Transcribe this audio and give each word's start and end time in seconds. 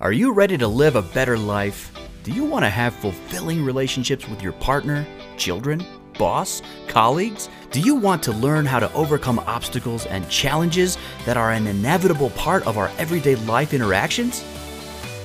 Are 0.00 0.12
you 0.12 0.32
ready 0.32 0.56
to 0.56 0.66
live 0.66 0.96
a 0.96 1.02
better 1.02 1.36
life? 1.36 1.92
Do 2.22 2.32
you 2.32 2.42
want 2.42 2.64
to 2.64 2.70
have 2.70 2.94
fulfilling 2.94 3.62
relationships 3.62 4.26
with 4.26 4.40
your 4.40 4.54
partner, 4.54 5.06
children, 5.36 5.84
boss, 6.18 6.62
colleagues? 6.88 7.50
Do 7.70 7.80
you 7.80 7.96
want 7.96 8.22
to 8.22 8.32
learn 8.32 8.64
how 8.64 8.80
to 8.80 8.90
overcome 8.94 9.40
obstacles 9.40 10.06
and 10.06 10.26
challenges 10.30 10.96
that 11.26 11.36
are 11.36 11.50
an 11.50 11.66
inevitable 11.66 12.30
part 12.30 12.66
of 12.66 12.78
our 12.78 12.90
everyday 12.96 13.34
life 13.44 13.74
interactions? 13.74 14.42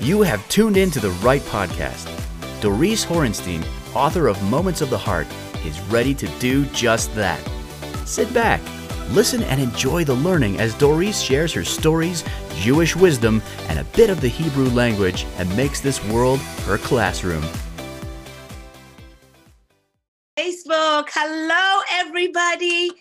You 0.02 0.24
have 0.24 0.46
tuned 0.50 0.76
in 0.76 0.92
to 0.92 1.00
the 1.00 1.12
right 1.24 1.42
podcast. 1.44 2.12
Doris 2.60 3.06
Horenstein, 3.06 3.66
author 3.96 4.28
of 4.28 4.44
Moments 4.44 4.82
of 4.82 4.90
the 4.90 4.98
Heart, 4.98 5.28
is 5.64 5.80
ready 5.84 6.14
to 6.16 6.28
do 6.40 6.66
just 6.66 7.16
that. 7.16 7.40
Sit 8.04 8.34
back, 8.34 8.60
listen, 9.12 9.44
and 9.44 9.62
enjoy 9.62 10.04
the 10.04 10.14
learning 10.14 10.60
as 10.60 10.74
Doris 10.76 11.22
shares 11.22 11.54
her 11.54 11.64
stories, 11.64 12.24
Jewish 12.56 12.96
wisdom, 12.96 13.42
and 13.70 13.80
a 13.80 13.84
bit 13.96 14.10
of 14.10 14.22
the 14.22 14.28
Hebrew 14.28 14.70
language 14.70 15.26
and 15.38 15.56
makes 15.56 15.82
this 15.82 16.04
world 16.06 16.40
her 16.66 16.78
classroom. 16.78 17.44
Facebook. 20.38 21.10
Hello, 21.14 21.82
everybody. 21.92 22.92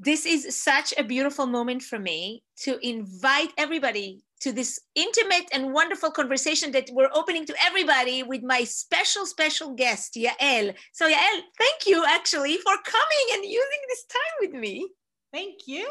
This 0.00 0.26
is 0.26 0.56
such 0.56 0.94
a 0.96 1.02
beautiful 1.02 1.46
moment 1.46 1.82
for 1.82 1.98
me 1.98 2.44
to 2.58 2.78
invite 2.86 3.52
everybody 3.58 4.22
to 4.40 4.52
this 4.52 4.80
intimate 4.94 5.48
and 5.52 5.72
wonderful 5.72 6.10
conversation 6.10 6.72
that 6.72 6.88
we're 6.92 7.10
opening 7.12 7.44
to 7.46 7.54
everybody 7.64 8.22
with 8.22 8.42
my 8.42 8.64
special, 8.64 9.26
special 9.26 9.74
guest, 9.74 10.14
Yael. 10.14 10.74
So, 10.92 11.08
Yael, 11.08 11.40
thank 11.58 11.86
you 11.86 12.04
actually 12.06 12.56
for 12.58 12.74
coming 12.84 13.26
and 13.32 13.44
using 13.44 13.82
this 13.88 14.04
time 14.04 14.36
with 14.40 14.54
me. 14.54 14.88
Thank 15.32 15.66
you. 15.66 15.86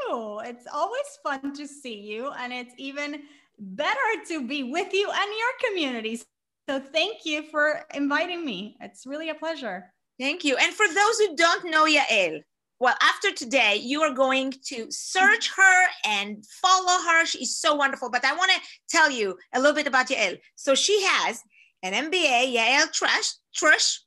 It's 0.46 0.66
always 0.74 1.20
fun 1.24 1.54
to 1.54 1.68
see 1.68 2.00
you, 2.00 2.32
and 2.40 2.52
it's 2.54 2.74
even 2.78 3.22
better 3.60 4.00
to 4.30 4.48
be 4.48 4.64
with 4.64 4.94
you 4.94 5.10
and 5.10 5.32
your 5.40 5.70
communities. 5.70 6.26
So, 6.70 6.80
thank 6.80 7.26
you 7.26 7.44
for 7.44 7.82
inviting 7.94 8.46
me. 8.46 8.78
It's 8.82 9.06
really 9.06 9.30
a 9.30 9.36
pleasure. 9.36 9.94
Thank 10.20 10.44
you. 10.44 10.58
And 10.58 10.74
for 10.74 10.88
those 10.88 11.20
who 11.20 11.36
don't 11.36 11.70
know 11.70 11.86
Yael, 11.86 12.42
well, 12.80 12.96
after 13.02 13.32
today, 13.32 13.78
you 13.82 14.02
are 14.02 14.14
going 14.14 14.54
to 14.66 14.88
search 14.92 15.52
her 15.56 15.88
and 16.06 16.46
follow 16.46 17.02
her. 17.08 17.26
She's 17.26 17.58
so 17.58 17.76
wonderful. 17.76 18.12
But 18.12 18.24
I 18.24 18.36
want 18.36 18.52
to 18.52 18.62
tell 18.90 19.10
you 19.10 19.38
a 19.54 19.60
little 19.60 19.76
bit 19.76 19.88
about 19.88 20.08
Yael. 20.08 20.38
So 20.56 20.76
she 20.76 21.02
has 21.04 21.42
an 21.82 21.94
MBA, 21.94 22.56
Yael 22.56 22.92
Trash, 22.92 23.34
Trash, 23.54 24.02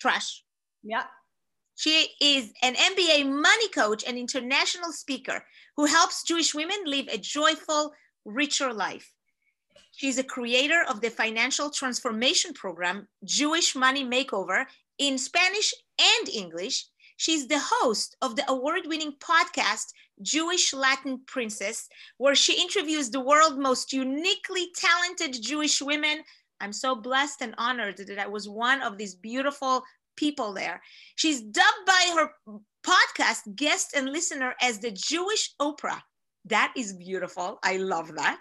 Trash. 0.00 0.42
Yeah. 0.82 1.04
She 1.76 2.08
is 2.20 2.52
an 2.62 2.74
MBA 2.74 3.30
money 3.30 3.68
coach 3.68 4.04
and 4.06 4.16
international 4.16 4.90
speaker 4.92 5.44
who 5.76 5.84
helps 5.84 6.24
Jewish 6.24 6.54
women 6.54 6.78
live 6.86 7.08
a 7.08 7.18
joyful, 7.18 7.92
richer 8.24 8.72
life. 8.72 9.12
She's 9.92 10.18
a 10.18 10.24
creator 10.24 10.82
of 10.88 11.00
the 11.00 11.10
financial 11.10 11.70
transformation 11.70 12.52
program, 12.54 13.06
Jewish 13.24 13.76
Money 13.76 14.04
Makeover, 14.04 14.64
in 14.98 15.18
Spanish 15.18 15.74
and 16.00 16.28
English. 16.28 16.86
She's 17.18 17.48
the 17.48 17.58
host 17.58 18.16
of 18.22 18.36
the 18.36 18.48
award 18.48 18.82
winning 18.86 19.12
podcast, 19.18 19.86
Jewish 20.22 20.72
Latin 20.72 21.20
Princess, 21.26 21.88
where 22.16 22.36
she 22.36 22.62
interviews 22.62 23.10
the 23.10 23.20
world's 23.20 23.58
most 23.58 23.92
uniquely 23.92 24.68
talented 24.76 25.42
Jewish 25.42 25.82
women. 25.82 26.22
I'm 26.60 26.72
so 26.72 26.94
blessed 26.94 27.42
and 27.42 27.56
honored 27.58 27.96
that 27.96 28.20
I 28.20 28.28
was 28.28 28.48
one 28.48 28.82
of 28.82 28.98
these 28.98 29.16
beautiful 29.16 29.82
people 30.16 30.52
there. 30.52 30.80
She's 31.16 31.42
dubbed 31.42 31.86
by 31.86 32.14
her 32.14 32.30
podcast 32.86 33.56
guest 33.56 33.94
and 33.96 34.10
listener 34.10 34.54
as 34.62 34.78
the 34.78 34.92
Jewish 34.92 35.56
Oprah. 35.60 36.00
That 36.44 36.72
is 36.76 36.92
beautiful. 36.92 37.58
I 37.64 37.78
love 37.78 38.14
that. 38.14 38.38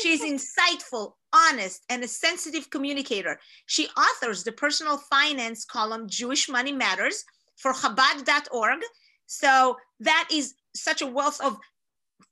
She's 0.00 0.22
insightful, 0.34 1.14
honest, 1.32 1.84
and 1.88 2.04
a 2.04 2.08
sensitive 2.08 2.70
communicator. 2.70 3.40
She 3.66 3.88
authors 3.96 4.44
the 4.44 4.52
personal 4.52 4.98
finance 5.10 5.64
column 5.64 6.08
Jewish 6.08 6.48
Money 6.48 6.72
Matters 6.72 7.24
for 7.60 7.72
Chabad.org. 7.72 8.80
So 9.26 9.76
that 10.00 10.28
is 10.32 10.54
such 10.74 11.02
a 11.02 11.06
wealth 11.06 11.40
of 11.40 11.56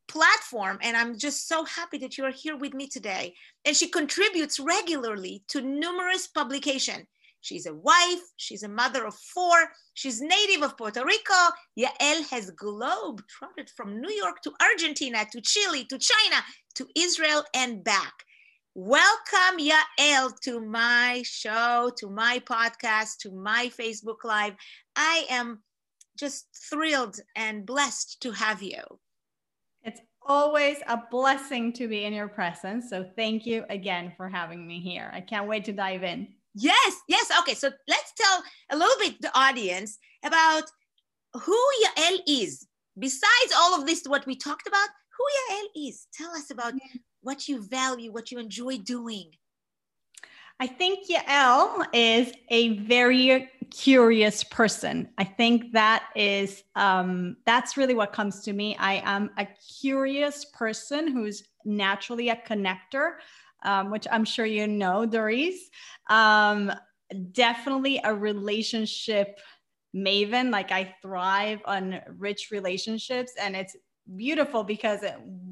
platform 0.08 0.78
and 0.80 0.96
i'm 0.96 1.18
just 1.18 1.46
so 1.46 1.66
happy 1.66 1.98
that 1.98 2.16
you're 2.16 2.30
here 2.30 2.56
with 2.56 2.72
me 2.72 2.88
today 2.88 3.34
and 3.66 3.76
she 3.76 3.86
contributes 3.88 4.58
regularly 4.58 5.42
to 5.48 5.60
numerous 5.60 6.26
publications 6.26 7.04
She's 7.40 7.66
a 7.66 7.74
wife, 7.74 8.20
she's 8.36 8.62
a 8.62 8.68
mother 8.68 9.06
of 9.06 9.14
four, 9.14 9.70
she's 9.94 10.20
native 10.20 10.62
of 10.62 10.76
Puerto 10.76 11.04
Rico. 11.04 11.34
Yael 11.78 12.28
has 12.30 12.50
globe 12.50 13.22
trotted 13.28 13.70
from 13.70 14.00
New 14.00 14.12
York 14.12 14.42
to 14.42 14.52
Argentina 14.60 15.24
to 15.32 15.40
Chile 15.40 15.84
to 15.84 15.98
China 15.98 16.42
to 16.74 16.86
Israel 16.96 17.44
and 17.54 17.84
back. 17.84 18.12
Welcome, 18.80 19.58
Yael, 19.58 20.38
to 20.42 20.60
my 20.60 21.24
show, 21.26 21.90
to 21.96 22.08
my 22.08 22.40
podcast, 22.46 23.16
to 23.22 23.32
my 23.32 23.72
Facebook 23.76 24.22
Live. 24.22 24.54
I 24.94 25.26
am 25.28 25.64
just 26.16 26.46
thrilled 26.70 27.18
and 27.34 27.66
blessed 27.66 28.22
to 28.22 28.30
have 28.30 28.62
you. 28.62 28.80
It's 29.82 30.00
always 30.22 30.76
a 30.86 31.02
blessing 31.10 31.72
to 31.72 31.88
be 31.88 32.04
in 32.04 32.12
your 32.12 32.28
presence. 32.28 32.88
So 32.88 33.04
thank 33.16 33.46
you 33.46 33.64
again 33.68 34.12
for 34.16 34.28
having 34.28 34.64
me 34.64 34.78
here. 34.78 35.10
I 35.12 35.22
can't 35.22 35.48
wait 35.48 35.64
to 35.64 35.72
dive 35.72 36.04
in. 36.04 36.28
Yes, 36.54 36.94
yes. 37.08 37.32
Okay, 37.40 37.54
so 37.54 37.72
let's 37.88 38.12
tell 38.16 38.44
a 38.70 38.76
little 38.76 39.00
bit 39.00 39.20
the 39.20 39.36
audience 39.36 39.98
about 40.24 40.62
who 41.34 41.58
Yael 41.84 42.18
is. 42.28 42.64
Besides 42.96 43.52
all 43.56 43.80
of 43.80 43.88
this, 43.88 44.04
what 44.06 44.24
we 44.24 44.36
talked 44.36 44.68
about, 44.68 44.88
who 45.16 45.24
Yael 45.52 45.88
is. 45.88 46.06
Tell 46.14 46.30
us 46.30 46.52
about 46.52 46.74
what 47.22 47.48
you 47.48 47.62
value, 47.62 48.12
what 48.12 48.30
you 48.30 48.38
enjoy 48.38 48.78
doing. 48.78 49.30
I 50.60 50.66
think 50.66 51.08
Yael 51.08 51.86
is 51.92 52.32
a 52.48 52.78
very 52.78 53.48
curious 53.70 54.42
person. 54.42 55.08
I 55.16 55.22
think 55.22 55.72
that 55.72 56.06
is 56.16 56.64
um, 56.74 57.36
that's 57.46 57.76
really 57.76 57.94
what 57.94 58.12
comes 58.12 58.42
to 58.42 58.52
me. 58.52 58.76
I 58.76 59.02
am 59.04 59.30
a 59.38 59.46
curious 59.80 60.46
person 60.46 61.06
who's 61.06 61.44
naturally 61.64 62.30
a 62.30 62.36
connector 62.36 63.12
um, 63.62 63.90
which 63.90 64.06
I'm 64.10 64.24
sure 64.24 64.46
you 64.46 64.66
know, 64.66 65.06
Doris. 65.06 65.70
Um, 66.08 66.72
definitely 67.32 68.00
a 68.04 68.14
relationship 68.14 69.38
maven. 69.94 70.50
Like 70.50 70.70
I 70.70 70.94
thrive 71.02 71.60
on 71.64 72.00
rich 72.16 72.48
relationships, 72.50 73.32
and 73.40 73.56
it's 73.56 73.76
beautiful 74.16 74.64
because 74.64 75.00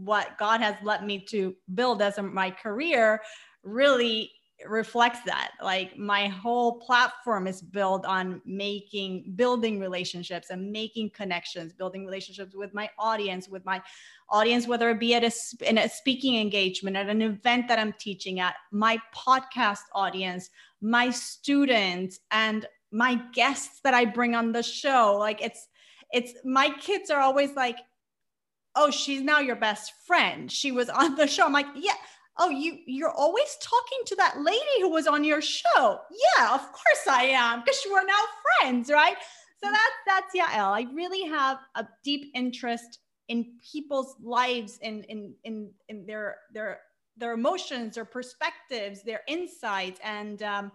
what 0.06 0.39
God 0.39 0.61
has 0.61 0.77
let 0.83 1.05
me 1.05 1.25
to 1.27 1.55
build 1.75 2.00
as 2.00 2.19
my 2.19 2.50
career 2.50 3.21
really 3.62 4.31
reflects 4.67 5.21
that. 5.27 5.50
Like 5.62 5.99
my 5.99 6.28
whole 6.28 6.78
platform 6.81 7.47
is 7.47 7.61
built 7.61 8.06
on 8.06 8.41
making 8.47 9.34
building 9.37 9.78
relationships 9.78 10.49
and 10.49 10.72
making 10.72 11.11
connections 11.11 11.75
building 11.75 12.06
relationships 12.06 12.55
with 12.55 12.72
my 12.72 12.89
audience 12.99 13.50
with 13.50 13.67
my 13.67 13.83
audience 14.31 14.67
whether 14.67 14.89
it 14.89 14.99
be 14.99 15.15
at 15.15 15.22
a, 15.22 15.69
in 15.69 15.77
a 15.77 15.89
speaking 15.89 16.41
engagement 16.41 16.97
at 16.97 17.11
an 17.11 17.21
event 17.21 17.69
that 17.69 17.78
i'm 17.78 17.93
teaching 18.00 18.41
at 18.41 18.55
my 18.73 18.99
podcast 19.15 19.84
audience 19.93 20.49
my 20.81 21.11
students 21.11 22.19
and 22.31 22.67
my 22.93 23.21
guests 23.34 23.81
that 23.84 23.94
i 23.94 24.05
bring 24.05 24.34
on 24.34 24.53
the 24.53 24.62
show. 24.62 25.17
Like 25.19 25.43
it's 25.43 25.69
it's 26.12 26.34
my 26.44 26.71
kids 26.81 27.11
are 27.11 27.21
always 27.21 27.53
like 27.55 27.78
oh 28.76 28.91
she's 28.91 29.22
now 29.22 29.41
your 29.41 29.56
best 29.56 29.92
friend. 30.06 30.50
She 30.50 30.70
was 30.70 30.88
on 30.88 31.16
the 31.16 31.26
show. 31.26 31.47
I'm 31.47 31.53
like 31.53 31.66
yeah. 31.75 31.94
Oh 32.38 32.50
you 32.50 32.78
you're 32.87 33.10
always 33.10 33.56
talking 33.62 33.98
to 34.06 34.16
that 34.16 34.38
lady 34.41 34.81
who 34.81 34.91
was 34.91 35.06
on 35.06 35.25
your 35.25 35.41
show. 35.41 35.98
Yeah 36.37 36.54
of 36.54 36.60
course 36.60 37.06
i 37.09 37.25
am 37.25 37.60
because 37.60 37.81
we're 37.91 38.04
now 38.04 38.22
friends 38.60 38.91
right? 38.91 39.16
So 39.62 39.70
that's 39.70 39.98
that's 40.06 40.37
yael 40.37 40.70
i 40.70 40.87
really 40.94 41.25
have 41.28 41.59
a 41.76 41.87
deep 42.04 42.31
interest 42.34 42.98
in 43.28 43.54
people's 43.72 44.16
lives 44.22 44.78
in 44.82 45.03
in 45.04 45.34
in, 45.44 45.70
in 45.88 46.06
their 46.06 46.37
their 46.53 46.81
their 47.16 47.32
emotions 47.32 47.94
their 47.94 48.04
perspectives 48.04 49.03
their 49.03 49.22
insights 49.26 49.99
and 50.05 50.43
um, 50.43 50.70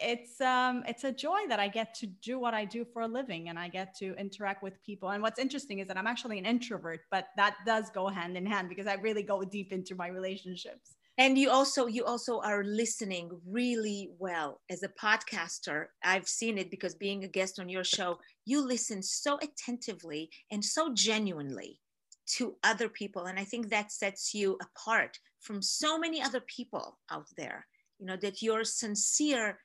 it's 0.00 0.40
um 0.40 0.84
it's 0.86 1.04
a 1.04 1.12
joy 1.12 1.40
that 1.48 1.60
I 1.60 1.68
get 1.68 1.94
to 1.96 2.06
do 2.06 2.38
what 2.38 2.54
I 2.54 2.64
do 2.64 2.84
for 2.84 3.02
a 3.02 3.08
living 3.08 3.48
and 3.48 3.58
I 3.58 3.68
get 3.68 3.96
to 3.98 4.14
interact 4.16 4.62
with 4.62 4.82
people. 4.84 5.10
And 5.10 5.22
what's 5.22 5.38
interesting 5.38 5.78
is 5.78 5.88
that 5.88 5.96
I'm 5.96 6.06
actually 6.06 6.38
an 6.38 6.46
introvert, 6.46 7.00
but 7.10 7.26
that 7.36 7.56
does 7.66 7.90
go 7.90 8.08
hand 8.08 8.36
in 8.36 8.46
hand 8.46 8.68
because 8.68 8.86
I 8.86 8.94
really 8.94 9.22
go 9.22 9.42
deep 9.42 9.72
into 9.72 9.94
my 9.94 10.08
relationships. 10.08 10.96
And 11.16 11.36
you 11.36 11.50
also 11.50 11.86
you 11.86 12.04
also 12.04 12.40
are 12.40 12.62
listening 12.64 13.30
really 13.46 14.10
well 14.18 14.60
as 14.70 14.82
a 14.82 14.88
podcaster. 14.88 15.86
I've 16.04 16.28
seen 16.28 16.58
it 16.58 16.70
because 16.70 16.94
being 16.94 17.24
a 17.24 17.28
guest 17.28 17.58
on 17.58 17.68
your 17.68 17.84
show, 17.84 18.18
you 18.44 18.64
listen 18.64 19.02
so 19.02 19.38
attentively 19.42 20.30
and 20.50 20.64
so 20.64 20.92
genuinely 20.94 21.80
to 22.36 22.56
other 22.62 22.88
people 22.88 23.24
and 23.24 23.38
I 23.38 23.44
think 23.44 23.70
that 23.70 23.90
sets 23.90 24.34
you 24.34 24.58
apart 24.62 25.18
from 25.40 25.62
so 25.62 25.98
many 25.98 26.22
other 26.22 26.40
people 26.40 26.98
out 27.10 27.26
there. 27.36 27.66
You 27.98 28.06
know 28.06 28.16
that 28.16 28.42
you're 28.42 28.64
sincere 28.64 29.58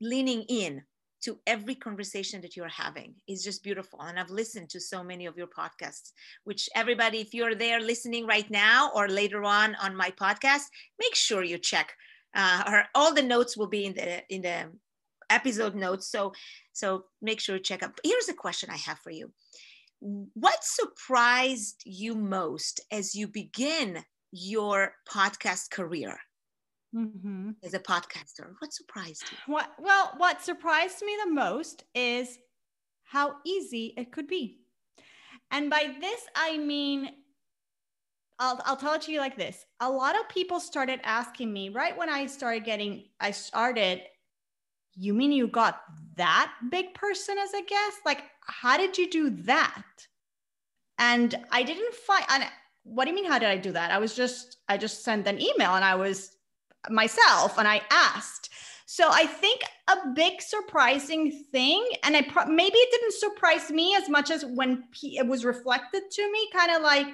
leaning 0.00 0.42
in 0.48 0.82
to 1.22 1.38
every 1.46 1.74
conversation 1.74 2.40
that 2.40 2.56
you're 2.56 2.68
having 2.68 3.14
is 3.26 3.42
just 3.42 3.62
beautiful. 3.62 4.00
And 4.00 4.18
I've 4.18 4.30
listened 4.30 4.68
to 4.70 4.80
so 4.80 5.02
many 5.02 5.26
of 5.26 5.36
your 5.36 5.48
podcasts, 5.48 6.12
which 6.44 6.68
everybody, 6.74 7.18
if 7.18 7.34
you're 7.34 7.54
there 7.54 7.80
listening 7.80 8.26
right 8.26 8.48
now 8.50 8.90
or 8.94 9.08
later 9.08 9.42
on 9.42 9.74
on 9.76 9.96
my 9.96 10.10
podcast, 10.10 10.64
make 11.00 11.14
sure 11.14 11.42
you 11.42 11.58
check. 11.58 11.92
Uh, 12.34 12.62
or 12.68 12.84
all 12.94 13.14
the 13.14 13.22
notes 13.22 13.56
will 13.56 13.66
be 13.66 13.86
in 13.86 13.94
the 13.94 14.22
in 14.28 14.42
the 14.42 14.70
episode 15.30 15.74
notes. 15.74 16.10
So 16.10 16.32
so 16.72 17.06
make 17.22 17.40
sure 17.40 17.56
you 17.56 17.62
check 17.62 17.82
up. 17.82 17.98
Here's 18.04 18.28
a 18.28 18.34
question 18.34 18.70
I 18.70 18.76
have 18.76 18.98
for 18.98 19.10
you. 19.10 19.32
What 20.00 20.62
surprised 20.62 21.82
you 21.84 22.14
most 22.14 22.80
as 22.92 23.14
you 23.14 23.26
begin 23.26 24.04
your 24.30 24.92
podcast 25.10 25.70
career? 25.70 26.18
Mm-hmm. 26.94 27.50
as 27.62 27.74
a 27.74 27.78
podcaster? 27.78 28.54
What 28.58 28.72
surprised 28.72 29.24
you? 29.30 29.54
What, 29.54 29.70
well, 29.78 30.12
what 30.16 30.42
surprised 30.42 31.02
me 31.02 31.16
the 31.24 31.30
most 31.30 31.84
is 31.94 32.38
how 33.04 33.36
easy 33.44 33.94
it 33.96 34.12
could 34.12 34.26
be. 34.26 34.58
And 35.50 35.70
by 35.70 35.94
this, 36.00 36.20
I 36.34 36.58
mean, 36.58 37.10
I'll, 38.38 38.60
I'll 38.64 38.76
tell 38.76 38.94
it 38.94 39.02
to 39.02 39.12
you 39.12 39.20
like 39.20 39.36
this. 39.36 39.64
A 39.80 39.90
lot 39.90 40.18
of 40.18 40.28
people 40.28 40.60
started 40.60 41.00
asking 41.04 41.52
me 41.52 41.68
right 41.68 41.96
when 41.96 42.10
I 42.10 42.26
started 42.26 42.64
getting, 42.64 43.04
I 43.20 43.30
started, 43.30 44.02
you 44.94 45.14
mean 45.14 45.32
you 45.32 45.46
got 45.48 45.80
that 46.16 46.52
big 46.70 46.94
person 46.94 47.36
as 47.38 47.52
a 47.54 47.62
guest? 47.62 47.98
Like, 48.04 48.24
how 48.40 48.76
did 48.76 48.98
you 48.98 49.10
do 49.10 49.30
that? 49.30 49.84
And 50.98 51.34
I 51.50 51.62
didn't 51.62 51.94
find, 51.94 52.24
and 52.30 52.44
what 52.82 53.04
do 53.04 53.10
you 53.10 53.16
mean, 53.16 53.30
how 53.30 53.38
did 53.38 53.48
I 53.48 53.56
do 53.56 53.72
that? 53.72 53.90
I 53.90 53.98
was 53.98 54.14
just, 54.14 54.58
I 54.68 54.76
just 54.76 55.04
sent 55.04 55.26
an 55.26 55.40
email 55.40 55.74
and 55.74 55.84
I 55.84 55.94
was 55.94 56.35
myself 56.90 57.58
and 57.58 57.66
I 57.66 57.82
asked. 57.90 58.50
So 58.86 59.08
I 59.10 59.26
think 59.26 59.62
a 59.88 60.08
big 60.14 60.40
surprising 60.40 61.44
thing, 61.50 61.84
and 62.04 62.16
I 62.16 62.22
pro- 62.22 62.46
maybe 62.46 62.76
it 62.76 62.90
didn't 62.92 63.14
surprise 63.14 63.70
me 63.70 63.96
as 63.96 64.08
much 64.08 64.30
as 64.30 64.44
when 64.44 64.84
P- 64.92 65.18
it 65.18 65.26
was 65.26 65.44
reflected 65.44 66.04
to 66.10 66.32
me, 66.32 66.48
kind 66.52 66.70
of 66.70 66.82
like, 66.82 67.06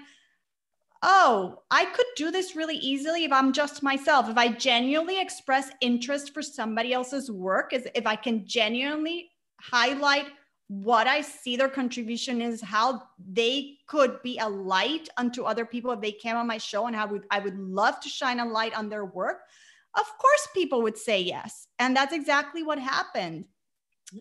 oh, 1.02 1.62
I 1.70 1.86
could 1.86 2.06
do 2.14 2.30
this 2.30 2.54
really 2.54 2.76
easily 2.76 3.24
if 3.24 3.32
I'm 3.32 3.52
just 3.52 3.82
myself. 3.82 4.28
If 4.28 4.36
I 4.36 4.48
genuinely 4.48 5.20
express 5.20 5.70
interest 5.80 6.34
for 6.34 6.42
somebody 6.42 6.92
else's 6.92 7.30
work, 7.30 7.72
is 7.72 7.88
if 7.94 8.06
I 8.06 8.16
can 8.16 8.46
genuinely 8.46 9.30
highlight 9.58 10.26
what 10.68 11.06
I 11.06 11.22
see 11.22 11.56
their 11.56 11.68
contribution 11.68 12.40
is, 12.40 12.60
how 12.62 13.02
they 13.18 13.78
could 13.86 14.22
be 14.22 14.38
a 14.38 14.48
light 14.48 15.08
unto 15.16 15.42
other 15.44 15.66
people 15.66 15.90
if 15.92 16.00
they 16.00 16.12
came 16.12 16.36
on 16.36 16.46
my 16.46 16.58
show, 16.58 16.86
and 16.86 16.94
how 16.94 17.10
I 17.30 17.38
would 17.40 17.58
love 17.58 17.98
to 18.00 18.08
shine 18.08 18.40
a 18.40 18.46
light 18.46 18.76
on 18.76 18.88
their 18.88 19.06
work 19.06 19.40
of 19.98 20.06
course 20.18 20.48
people 20.54 20.82
would 20.82 20.96
say 20.96 21.20
yes. 21.20 21.66
And 21.78 21.96
that's 21.96 22.14
exactly 22.14 22.62
what 22.62 22.78
happened. 22.78 23.44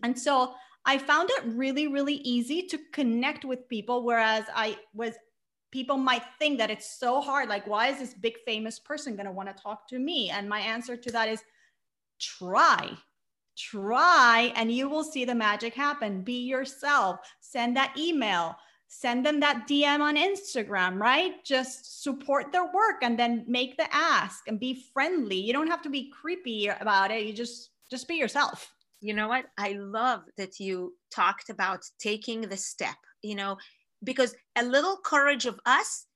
And 0.02 0.18
so 0.18 0.54
I 0.84 0.98
found 0.98 1.30
it 1.30 1.44
really, 1.46 1.86
really 1.86 2.16
easy 2.16 2.62
to 2.68 2.78
connect 2.92 3.44
with 3.44 3.68
people, 3.68 4.04
whereas 4.04 4.44
I 4.54 4.78
was 4.94 5.14
people 5.70 5.96
might 5.96 6.22
think 6.38 6.58
that 6.58 6.70
it's 6.70 6.98
so 6.98 7.20
hard. 7.20 7.48
Like, 7.48 7.66
why 7.66 7.88
is 7.88 7.98
this 7.98 8.14
big 8.14 8.34
famous 8.46 8.78
person 8.78 9.16
going 9.16 9.26
to 9.26 9.32
want 9.32 9.48
to 9.48 9.62
talk 9.62 9.88
to 9.88 9.98
me? 9.98 10.30
And 10.30 10.48
my 10.48 10.60
answer 10.60 10.96
to 10.96 11.10
that 11.12 11.28
is 11.28 11.42
try. 12.20 12.90
Try, 13.56 14.52
and 14.56 14.72
you 14.72 14.88
will 14.88 15.04
see 15.04 15.24
the 15.24 15.34
magic 15.34 15.74
happen. 15.74 16.22
Be 16.22 16.44
yourself. 16.44 17.20
Send 17.40 17.76
that 17.76 17.94
email 17.98 18.56
send 18.94 19.24
them 19.24 19.40
that 19.40 19.66
DM 19.66 20.00
on 20.00 20.16
Instagram, 20.16 21.00
right? 21.00 21.42
Just 21.46 22.02
support 22.02 22.52
their 22.52 22.66
work 22.66 23.00
and 23.00 23.18
then 23.18 23.42
make 23.48 23.78
the 23.78 23.86
ask 23.90 24.46
and 24.46 24.60
be 24.60 24.84
friendly. 24.92 25.36
You 25.36 25.54
don't 25.54 25.70
have 25.70 25.80
to 25.82 25.88
be 25.88 26.10
creepy 26.10 26.68
about 26.68 27.10
it. 27.10 27.24
You 27.24 27.32
just 27.32 27.70
just 27.90 28.06
be 28.06 28.16
yourself. 28.16 28.70
You 29.00 29.14
know 29.14 29.28
what? 29.28 29.46
I 29.56 29.72
love 29.72 30.24
that 30.36 30.60
you 30.60 30.94
talked 31.10 31.48
about 31.48 31.80
taking 31.98 32.42
the 32.42 32.56
step, 32.56 32.96
you 33.22 33.34
know, 33.34 33.56
because 34.04 34.34
a 34.56 34.62
little 34.62 34.98
courage 34.98 35.46
of 35.46 35.58
us 35.64 36.06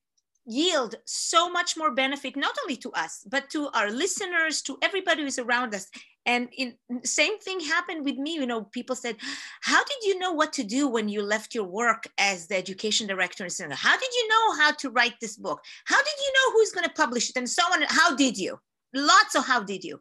yield 0.45 0.97
so 1.07 1.51
much 1.51 1.79
more 1.79 1.95
benefit 1.95 2.37
not 2.37 2.55
only 2.63 2.77
to 2.77 2.93
us 2.93 3.27
but 3.29 3.51
to 3.51 3.69
our 3.75 3.91
listeners 3.91 4.63
to 4.63 4.79
everybody 4.81 5.23
who's 5.23 5.41
around 5.41 5.75
us 5.75 5.89
and 6.27 6.49
in 6.57 6.75
same 7.05 7.39
thing 7.39 7.61
happened 7.61 8.05
with 8.05 8.17
me 8.17 8.35
you 8.35 8.47
know 8.47 8.65
people 8.65 8.95
said 8.95 9.17
how 9.63 9.83
did 9.85 10.03
you 10.03 10.19
know 10.19 10.33
what 10.33 10.53
to 10.53 10.65
do 10.65 10.89
when 10.89 11.09
you 11.09 11.23
left 11.23 11.55
your 11.55 11.65
work 11.65 12.07
as 12.19 12.47
the 12.47 12.57
education 12.57 13.07
director 13.07 13.45
in 13.45 13.51
Senegal? 13.51 13.77
how 13.77 13.97
did 13.97 14.13
you 14.13 14.29
know 14.29 14.57
how 14.63 14.73
to 14.73 14.91
write 14.91 15.15
this 15.21 15.37
book 15.37 15.61
how 15.87 15.99
did 15.99 16.15
you 16.25 16.33
know 16.35 16.53
who's 16.53 16.73
going 16.73 16.85
to 16.85 16.95
publish 16.95 17.31
it 17.31 17.37
and 17.37 17.49
so 17.49 17.63
on 17.73 17.83
how 17.89 18.15
did 18.15 18.37
you 18.37 18.59
lots 18.95 19.35
of 19.35 19.47
how 19.47 19.63
did 19.63 19.83
you 19.85 19.99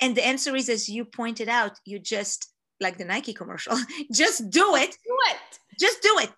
and 0.00 0.16
the 0.16 0.26
answer 0.26 0.56
is 0.56 0.68
as 0.68 0.88
you 0.88 1.04
pointed 1.04 1.48
out 1.48 1.78
you 1.84 1.98
just 1.98 2.50
like 2.80 2.98
the 2.98 3.04
nike 3.04 3.32
commercial 3.32 3.76
just 4.12 4.50
do 4.50 4.74
it 4.74 4.90
do 4.90 5.16
it 5.30 5.58
just 5.78 6.02
do 6.02 6.16
it 6.18 6.30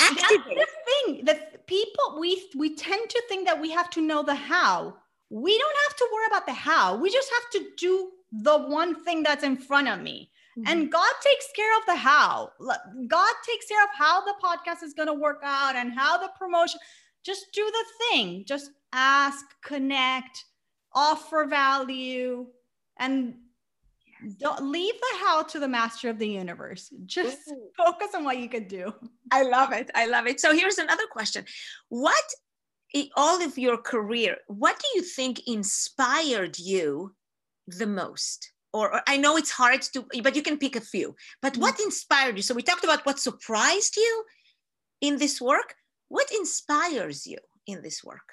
Activate. 0.00 0.56
That's 0.56 0.72
the 0.72 1.12
thing 1.12 1.24
that 1.24 1.66
people 1.66 2.16
we 2.18 2.48
we 2.56 2.74
tend 2.76 3.10
to 3.10 3.22
think 3.28 3.46
that 3.46 3.60
we 3.60 3.70
have 3.70 3.90
to 3.90 4.00
know 4.00 4.22
the 4.22 4.34
how. 4.34 4.96
We 5.28 5.58
don't 5.58 5.76
have 5.88 5.96
to 5.96 6.08
worry 6.12 6.26
about 6.28 6.46
the 6.46 6.52
how. 6.52 6.96
We 6.96 7.10
just 7.10 7.30
have 7.30 7.50
to 7.52 7.70
do 7.76 8.10
the 8.32 8.58
one 8.58 9.04
thing 9.04 9.22
that's 9.22 9.44
in 9.44 9.56
front 9.56 9.88
of 9.88 10.00
me. 10.00 10.30
Mm-hmm. 10.58 10.70
And 10.70 10.92
God 10.92 11.12
takes 11.22 11.46
care 11.54 11.78
of 11.78 11.86
the 11.86 11.96
how. 11.96 12.50
God 13.06 13.34
takes 13.48 13.66
care 13.66 13.82
of 13.82 13.90
how 13.96 14.24
the 14.24 14.34
podcast 14.42 14.82
is 14.82 14.94
going 14.94 15.08
to 15.08 15.14
work 15.14 15.40
out 15.44 15.76
and 15.76 15.92
how 15.92 16.18
the 16.18 16.30
promotion. 16.38 16.80
Just 17.24 17.46
do 17.52 17.64
the 17.64 17.84
thing. 18.06 18.44
Just 18.46 18.70
ask, 18.92 19.44
connect, 19.64 20.44
offer 20.92 21.46
value, 21.46 22.46
and 22.98 23.34
don't 24.38 24.70
leave 24.70 24.94
the 24.94 25.18
how 25.24 25.42
to 25.42 25.58
the 25.58 25.68
master 25.68 26.08
of 26.08 26.18
the 26.18 26.28
universe. 26.28 26.92
Just 27.06 27.48
Ooh. 27.50 27.68
focus 27.76 28.08
on 28.14 28.24
what 28.24 28.38
you 28.38 28.48
could 28.48 28.68
do. 28.68 28.92
I 29.30 29.42
love 29.42 29.72
it. 29.72 29.90
I 29.94 30.06
love 30.06 30.26
it. 30.26 30.40
So 30.40 30.54
here's 30.54 30.78
another 30.78 31.06
question. 31.10 31.44
What 31.88 32.24
in 32.94 33.08
all 33.16 33.42
of 33.42 33.56
your 33.56 33.78
career, 33.78 34.36
what 34.48 34.78
do 34.78 34.98
you 34.98 35.02
think 35.02 35.46
inspired 35.46 36.58
you 36.58 37.14
the 37.66 37.86
most? 37.86 38.52
Or, 38.72 38.94
or 38.94 39.02
I 39.06 39.16
know 39.18 39.36
it's 39.36 39.50
hard 39.50 39.82
to, 39.82 40.04
but 40.22 40.36
you 40.36 40.42
can 40.42 40.58
pick 40.58 40.76
a 40.76 40.80
few. 40.80 41.14
But 41.40 41.56
what 41.56 41.76
mm. 41.76 41.84
inspired 41.84 42.36
you? 42.36 42.42
So 42.42 42.54
we 42.54 42.62
talked 42.62 42.84
about 42.84 43.04
what 43.04 43.18
surprised 43.18 43.96
you 43.96 44.24
in 45.00 45.18
this 45.18 45.40
work. 45.40 45.74
What 46.08 46.30
inspires 46.32 47.26
you 47.26 47.38
in 47.66 47.82
this 47.82 48.02
work? 48.02 48.32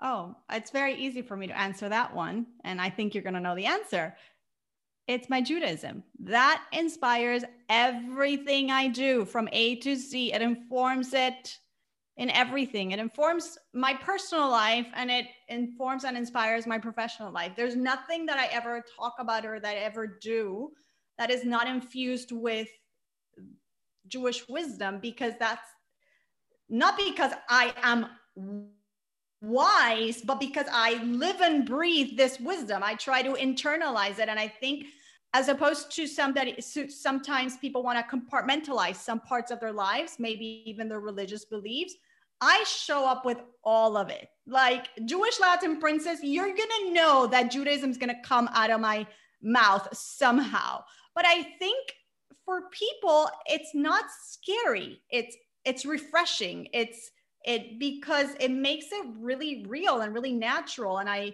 Oh, 0.00 0.36
it's 0.50 0.70
very 0.70 0.94
easy 0.94 1.22
for 1.22 1.36
me 1.36 1.46
to 1.46 1.58
answer 1.58 1.88
that 1.88 2.14
one. 2.14 2.46
And 2.64 2.80
I 2.80 2.90
think 2.90 3.14
you're 3.14 3.22
going 3.22 3.34
to 3.34 3.40
know 3.40 3.56
the 3.56 3.66
answer. 3.66 4.14
It's 5.08 5.30
my 5.30 5.40
Judaism. 5.40 6.02
That 6.20 6.64
inspires 6.72 7.44
everything 7.68 8.70
I 8.70 8.88
do 8.88 9.24
from 9.24 9.48
A 9.52 9.76
to 9.76 9.94
Z. 9.94 10.32
It 10.32 10.42
informs 10.42 11.14
it 11.14 11.58
in 12.16 12.30
everything. 12.30 12.92
It 12.92 12.98
informs 12.98 13.58
my 13.74 13.94
personal 13.94 14.48
life 14.48 14.86
and 14.94 15.10
it 15.10 15.26
informs 15.48 16.04
and 16.04 16.16
inspires 16.16 16.66
my 16.66 16.78
professional 16.78 17.30
life. 17.30 17.52
There's 17.56 17.76
nothing 17.76 18.24
that 18.26 18.38
I 18.38 18.46
ever 18.46 18.82
talk 18.98 19.14
about 19.18 19.44
or 19.44 19.60
that 19.60 19.74
I 19.74 19.78
ever 19.80 20.06
do 20.06 20.70
that 21.18 21.30
is 21.30 21.44
not 21.44 21.68
infused 21.68 22.32
with 22.32 22.68
Jewish 24.08 24.48
wisdom 24.48 24.98
because 25.00 25.34
that's 25.38 25.68
not 26.68 26.96
because 26.96 27.32
I 27.48 27.74
am 27.82 28.06
wise, 29.42 30.22
but 30.22 30.40
because 30.40 30.66
I 30.72 31.02
live 31.04 31.40
and 31.40 31.66
breathe 31.66 32.16
this 32.16 32.40
wisdom. 32.40 32.82
I 32.82 32.94
try 32.94 33.22
to 33.22 33.32
internalize 33.32 34.18
it. 34.18 34.28
And 34.28 34.40
I 34.40 34.48
think 34.48 34.86
as 35.34 35.48
opposed 35.48 35.92
to 35.92 36.06
some 36.06 36.34
somebody 36.34 36.60
sometimes 36.88 37.58
people 37.58 37.82
want 37.82 37.98
to 37.98 38.16
compartmentalize 38.16 38.96
some 38.96 39.20
parts 39.20 39.50
of 39.50 39.60
their 39.60 39.72
lives 39.72 40.16
maybe 40.18 40.62
even 40.64 40.88
their 40.88 41.00
religious 41.00 41.44
beliefs 41.44 41.94
i 42.40 42.62
show 42.66 43.06
up 43.06 43.24
with 43.24 43.38
all 43.64 43.96
of 43.96 44.10
it. 44.10 44.28
Like 44.46 44.88
jewish 45.04 45.40
latin 45.40 45.80
princess 45.80 46.20
you're 46.22 46.48
gonna 46.48 46.92
know 46.92 47.26
that 47.26 47.50
judaism's 47.50 47.98
gonna 47.98 48.22
come 48.24 48.48
out 48.52 48.70
of 48.70 48.80
my 48.80 49.06
mouth 49.42 49.88
somehow. 49.92 50.82
But 51.14 51.24
i 51.26 51.42
think 51.58 51.92
for 52.46 52.70
people 52.70 53.28
it's 53.46 53.74
not 53.74 54.04
scary. 54.24 55.02
It's 55.10 55.36
it's 55.64 55.84
refreshing. 55.84 56.68
It's 56.72 57.10
it 57.44 57.78
because 57.78 58.30
it 58.40 58.50
makes 58.50 58.86
it 58.92 59.06
really 59.18 59.66
real 59.68 60.00
and 60.00 60.14
really 60.14 60.32
natural. 60.32 60.98
And 60.98 61.10
i 61.10 61.32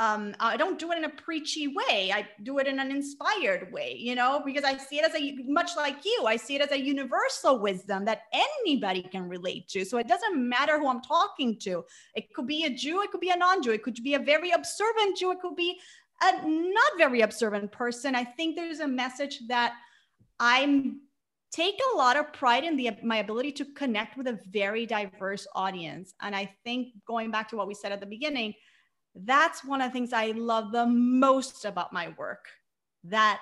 um, 0.00 0.34
I 0.40 0.56
don't 0.56 0.78
do 0.78 0.92
it 0.92 0.96
in 0.96 1.04
a 1.04 1.10
preachy 1.10 1.68
way. 1.68 2.10
I 2.10 2.26
do 2.42 2.58
it 2.58 2.66
in 2.66 2.80
an 2.80 2.90
inspired 2.90 3.70
way, 3.70 3.94
you 3.98 4.14
know, 4.14 4.40
because 4.46 4.64
I 4.64 4.78
see 4.78 4.96
it 4.96 5.04
as 5.04 5.14
a 5.14 5.36
much 5.44 5.76
like 5.76 6.06
you, 6.06 6.24
I 6.26 6.36
see 6.36 6.54
it 6.54 6.62
as 6.62 6.72
a 6.72 6.80
universal 6.80 7.58
wisdom 7.58 8.06
that 8.06 8.22
anybody 8.32 9.02
can 9.02 9.28
relate 9.28 9.68
to. 9.68 9.84
So 9.84 9.98
it 9.98 10.08
doesn't 10.08 10.36
matter 10.48 10.78
who 10.78 10.88
I'm 10.88 11.02
talking 11.02 11.58
to. 11.64 11.84
It 12.14 12.32
could 12.32 12.46
be 12.46 12.64
a 12.64 12.70
Jew, 12.70 13.02
it 13.02 13.10
could 13.10 13.20
be 13.20 13.28
a 13.28 13.36
non 13.36 13.62
Jew, 13.62 13.72
it 13.72 13.82
could 13.82 14.02
be 14.02 14.14
a 14.14 14.18
very 14.18 14.52
observant 14.52 15.18
Jew, 15.18 15.32
it 15.32 15.40
could 15.42 15.54
be 15.54 15.78
a 16.22 16.48
not 16.48 16.92
very 16.96 17.20
observant 17.20 17.70
person. 17.70 18.14
I 18.14 18.24
think 18.24 18.56
there's 18.56 18.80
a 18.80 18.88
message 18.88 19.42
that 19.48 19.74
I'm 20.38 21.02
take 21.52 21.78
a 21.92 21.96
lot 21.98 22.16
of 22.16 22.32
pride 22.32 22.64
in 22.64 22.74
the 22.74 22.90
my 23.02 23.18
ability 23.18 23.52
to 23.52 23.66
connect 23.74 24.16
with 24.16 24.28
a 24.28 24.38
very 24.50 24.86
diverse 24.86 25.48
audience 25.56 26.14
and 26.20 26.36
i 26.36 26.48
think 26.62 26.94
going 27.08 27.28
back 27.28 27.48
to 27.48 27.56
what 27.56 27.66
we 27.66 27.74
said 27.74 27.90
at 27.90 27.98
the 27.98 28.06
beginning 28.06 28.54
that's 29.14 29.64
one 29.64 29.80
of 29.80 29.88
the 29.88 29.92
things 29.92 30.12
I 30.12 30.32
love 30.32 30.72
the 30.72 30.86
most 30.86 31.64
about 31.64 31.92
my 31.92 32.14
work. 32.16 32.46
That 33.04 33.40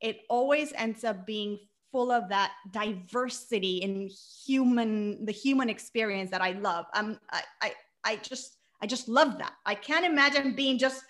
it 0.00 0.20
always 0.28 0.72
ends 0.74 1.04
up 1.04 1.26
being 1.26 1.58
full 1.92 2.10
of 2.10 2.28
that 2.28 2.52
diversity 2.72 3.78
in 3.78 4.10
human 4.44 5.24
the 5.24 5.32
human 5.32 5.68
experience 5.68 6.30
that 6.30 6.42
I 6.42 6.52
love. 6.52 6.86
Um, 6.94 7.18
I, 7.30 7.42
I 7.62 7.72
I 8.04 8.16
just 8.16 8.56
I 8.82 8.86
just 8.86 9.08
love 9.08 9.38
that. 9.38 9.52
I 9.64 9.74
can't 9.74 10.04
imagine 10.04 10.54
being 10.54 10.78
just 10.78 11.02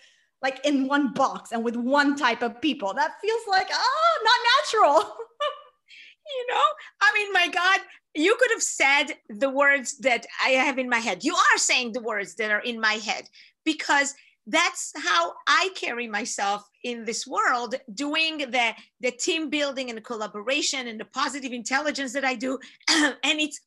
like 0.43 0.65
in 0.65 0.87
one 0.87 1.13
box 1.13 1.53
and 1.53 1.65
with 1.65 1.77
one 1.77 2.17
type 2.17 2.43
of 2.43 2.61
people. 2.61 2.93
That 2.95 3.21
feels 3.21 3.43
like 3.49 3.69
oh, 3.73 4.19
not 4.25 4.83
natural. 5.03 5.17
you 6.37 6.47
know, 6.51 6.65
I 7.01 7.13
mean, 7.15 7.33
my 7.33 7.49
God, 7.49 7.81
you 8.15 8.37
could 8.39 8.51
have 8.53 8.63
said 8.63 9.17
the 9.29 9.51
words 9.51 9.99
that 9.99 10.27
I 10.45 10.51
have 10.51 10.79
in 10.79 10.89
my 10.89 10.99
head. 10.99 11.25
You 11.25 11.35
are 11.35 11.59
saying 11.59 11.93
the 11.93 12.03
words 12.03 12.35
that 12.37 12.51
are 12.51 12.61
in 12.61 12.81
my 12.81 12.95
head 12.95 13.29
because 13.65 14.15
that's 14.47 14.93
how 14.97 15.33
I 15.47 15.71
carry 15.75 16.07
myself 16.07 16.69
in 16.83 17.05
this 17.05 17.27
world, 17.27 17.77
doing 17.95 18.39
the, 18.39 18.75
the 19.01 19.11
team 19.11 19.49
building 19.49 19.89
and 19.89 19.97
the 19.97 20.03
collaboration 20.03 20.87
and 20.87 21.01
the 21.01 21.07
positive 21.07 21.53
intelligence 21.53 22.13
that 22.13 22.25
I 22.25 22.35
do. 22.35 22.59
and 22.91 23.17
it's 23.25 23.61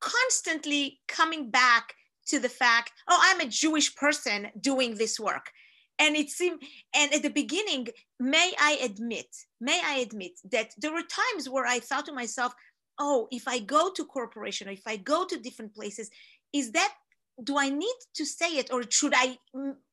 constantly 0.00 1.00
coming 1.08 1.50
back 1.50 1.94
to 2.28 2.38
the 2.38 2.48
fact, 2.48 2.92
oh, 3.08 3.18
I'm 3.20 3.40
a 3.40 3.50
Jewish 3.50 3.94
person 3.96 4.48
doing 4.60 4.94
this 4.94 5.18
work. 5.18 5.50
And 5.98 6.16
it 6.16 6.30
seemed, 6.30 6.62
and 6.94 7.12
at 7.12 7.22
the 7.22 7.30
beginning, 7.30 7.88
may 8.18 8.52
I 8.58 8.78
admit, 8.82 9.26
may 9.60 9.80
I 9.84 9.96
admit 9.96 10.32
that 10.50 10.72
there 10.78 10.92
were 10.92 11.02
times 11.02 11.48
where 11.48 11.66
I 11.66 11.80
thought 11.80 12.06
to 12.06 12.12
myself, 12.12 12.54
oh, 12.98 13.28
if 13.30 13.46
I 13.46 13.58
go 13.58 13.90
to 13.90 14.04
corporation 14.04 14.68
or 14.68 14.72
if 14.72 14.86
I 14.86 14.96
go 14.96 15.26
to 15.26 15.38
different 15.38 15.74
places, 15.74 16.10
is 16.54 16.72
that 16.72 16.94
do 17.42 17.58
I 17.58 17.70
need 17.70 17.98
to 18.14 18.24
say 18.24 18.58
it 18.58 18.72
or 18.72 18.82
should 18.90 19.14
I 19.14 19.38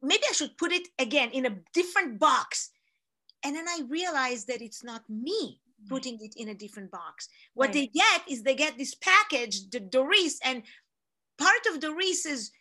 maybe 0.02 0.24
I 0.30 0.34
should 0.34 0.58
put 0.58 0.72
it 0.72 0.88
again 1.00 1.30
in 1.32 1.46
a 1.46 1.58
different 1.74 2.20
box? 2.20 2.72
And 3.44 3.56
then 3.56 3.68
I 3.68 3.82
realized 3.88 4.48
that 4.48 4.62
it's 4.62 4.84
not 4.84 5.04
me 5.10 5.60
putting 5.88 6.18
it 6.22 6.34
in 6.36 6.50
a 6.50 6.56
different 6.56 6.92
box. 6.92 7.30
What 7.54 7.68
right. 7.68 7.74
they 7.74 7.88
get 7.88 8.22
is 8.28 8.44
they 8.44 8.56
get 8.56 8.78
this 8.78 8.96
package, 8.96 9.70
the 9.70 9.80
Doris, 9.80 10.40
and 10.44 10.64
part 11.38 11.66
of 11.72 11.80
Doris's 11.80 12.52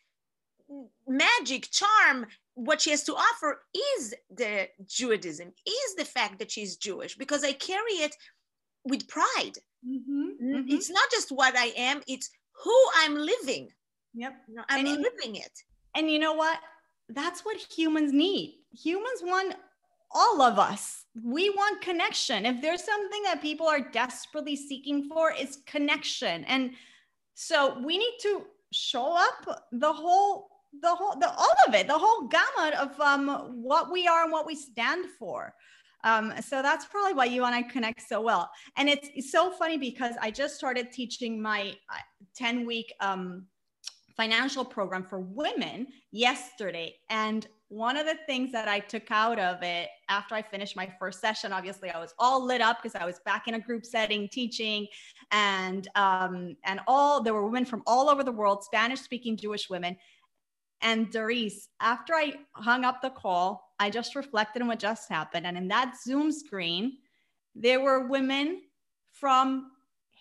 magic, 1.06 1.70
charm, 1.70 2.26
what 2.54 2.80
she 2.80 2.90
has 2.90 3.04
to 3.04 3.14
offer 3.14 3.62
is 3.96 4.14
the 4.30 4.68
Judaism, 4.86 5.52
is 5.66 5.94
the 5.96 6.04
fact 6.04 6.38
that 6.38 6.50
she's 6.50 6.76
Jewish, 6.76 7.16
because 7.16 7.44
I 7.44 7.52
carry 7.52 7.92
it 7.92 8.14
with 8.84 9.08
pride. 9.08 9.58
Mm-hmm, 9.86 10.44
mm-hmm. 10.44 10.68
It's 10.68 10.90
not 10.90 11.10
just 11.10 11.30
what 11.30 11.56
I 11.56 11.72
am, 11.76 12.02
it's 12.06 12.30
who 12.64 12.76
I'm 12.98 13.16
living. 13.16 13.68
Yep. 14.16 14.34
I'm 14.68 14.86
and 14.86 14.88
living 14.88 15.36
it. 15.36 15.52
And 15.94 16.10
you 16.10 16.18
know 16.18 16.32
what? 16.32 16.58
That's 17.08 17.44
what 17.44 17.56
humans 17.58 18.12
need. 18.12 18.58
Humans 18.72 19.22
want 19.22 19.54
all 20.10 20.40
of 20.40 20.58
us. 20.58 21.04
We 21.22 21.50
want 21.50 21.82
connection. 21.82 22.46
If 22.46 22.62
there's 22.62 22.82
something 22.82 23.22
that 23.24 23.42
people 23.42 23.66
are 23.66 23.80
desperately 23.80 24.56
seeking 24.56 25.08
for, 25.08 25.32
it's 25.36 25.58
connection. 25.66 26.44
And 26.44 26.72
so 27.34 27.78
we 27.84 27.98
need 27.98 28.16
to 28.22 28.44
show 28.72 29.14
up 29.16 29.62
the 29.70 29.92
whole 29.92 30.48
the 30.82 30.94
whole 30.94 31.16
the 31.18 31.30
all 31.30 31.54
of 31.66 31.74
it 31.74 31.86
the 31.86 31.96
whole 31.96 32.28
gamut 32.28 32.74
of 32.74 33.00
um 33.00 33.28
what 33.62 33.90
we 33.90 34.06
are 34.06 34.24
and 34.24 34.32
what 34.32 34.44
we 34.44 34.54
stand 34.54 35.06
for 35.18 35.54
um, 36.04 36.32
so 36.40 36.62
that's 36.62 36.84
probably 36.86 37.14
why 37.14 37.24
you 37.24 37.44
and 37.44 37.54
I 37.54 37.62
connect 37.62 38.08
so 38.08 38.20
well. 38.20 38.48
And 38.76 38.88
it's, 38.88 39.08
it's 39.16 39.32
so 39.32 39.50
funny 39.50 39.76
because 39.76 40.14
I 40.22 40.30
just 40.30 40.54
started 40.54 40.92
teaching 40.92 41.42
my 41.42 41.74
uh, 41.90 41.98
10 42.36 42.64
week 42.64 42.92
um, 43.00 43.46
financial 44.16 44.64
program 44.64 45.04
for 45.04 45.20
women 45.20 45.88
yesterday. 46.10 46.94
And 47.10 47.46
one 47.68 47.96
of 47.96 48.06
the 48.06 48.16
things 48.26 48.52
that 48.52 48.68
I 48.68 48.78
took 48.78 49.10
out 49.10 49.38
of 49.38 49.62
it 49.62 49.88
after 50.08 50.34
I 50.34 50.42
finished 50.42 50.76
my 50.76 50.90
first 50.98 51.20
session, 51.20 51.52
obviously 51.52 51.90
I 51.90 51.98
was 51.98 52.14
all 52.18 52.44
lit 52.44 52.60
up 52.60 52.82
because 52.82 52.94
I 52.94 53.04
was 53.04 53.18
back 53.24 53.48
in 53.48 53.54
a 53.54 53.60
group 53.60 53.84
setting 53.84 54.28
teaching 54.28 54.86
and 55.32 55.88
um, 55.96 56.56
and 56.64 56.80
all 56.86 57.22
there 57.22 57.34
were 57.34 57.44
women 57.44 57.64
from 57.64 57.82
all 57.86 58.08
over 58.08 58.22
the 58.22 58.32
world, 58.32 58.62
Spanish 58.62 59.00
speaking 59.00 59.36
Jewish 59.36 59.68
women. 59.68 59.96
And 60.82 61.10
Doris, 61.10 61.68
after 61.80 62.14
I 62.14 62.34
hung 62.52 62.84
up 62.84 63.02
the 63.02 63.10
call, 63.10 63.74
I 63.78 63.90
just 63.90 64.14
reflected 64.14 64.62
on 64.62 64.68
what 64.68 64.78
just 64.78 65.08
happened. 65.08 65.46
And 65.46 65.56
in 65.56 65.68
that 65.68 65.94
Zoom 66.02 66.30
screen, 66.30 66.98
there 67.54 67.80
were 67.80 68.06
women 68.06 68.62
from 69.12 69.70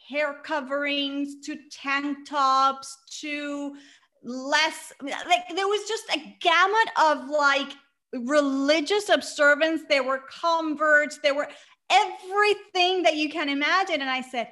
hair 0.08 0.36
coverings 0.44 1.36
to 1.46 1.58
tank 1.72 2.28
tops 2.28 2.98
to 3.22 3.76
less 4.24 4.92
like 5.02 5.48
there 5.56 5.68
was 5.68 5.88
just 5.88 6.04
a 6.16 6.36
gamut 6.42 6.90
of 7.02 7.30
like 7.30 7.74
religious 8.14 9.10
observance. 9.10 9.82
There 9.90 10.04
were 10.04 10.22
converts. 10.30 11.20
There 11.22 11.36
were 11.36 11.50
everything 11.90 13.04
that 13.04 13.16
you 13.16 13.30
can 13.30 13.50
imagine. 13.50 14.02
And 14.02 14.10
i 14.10 14.22
said 14.22 14.50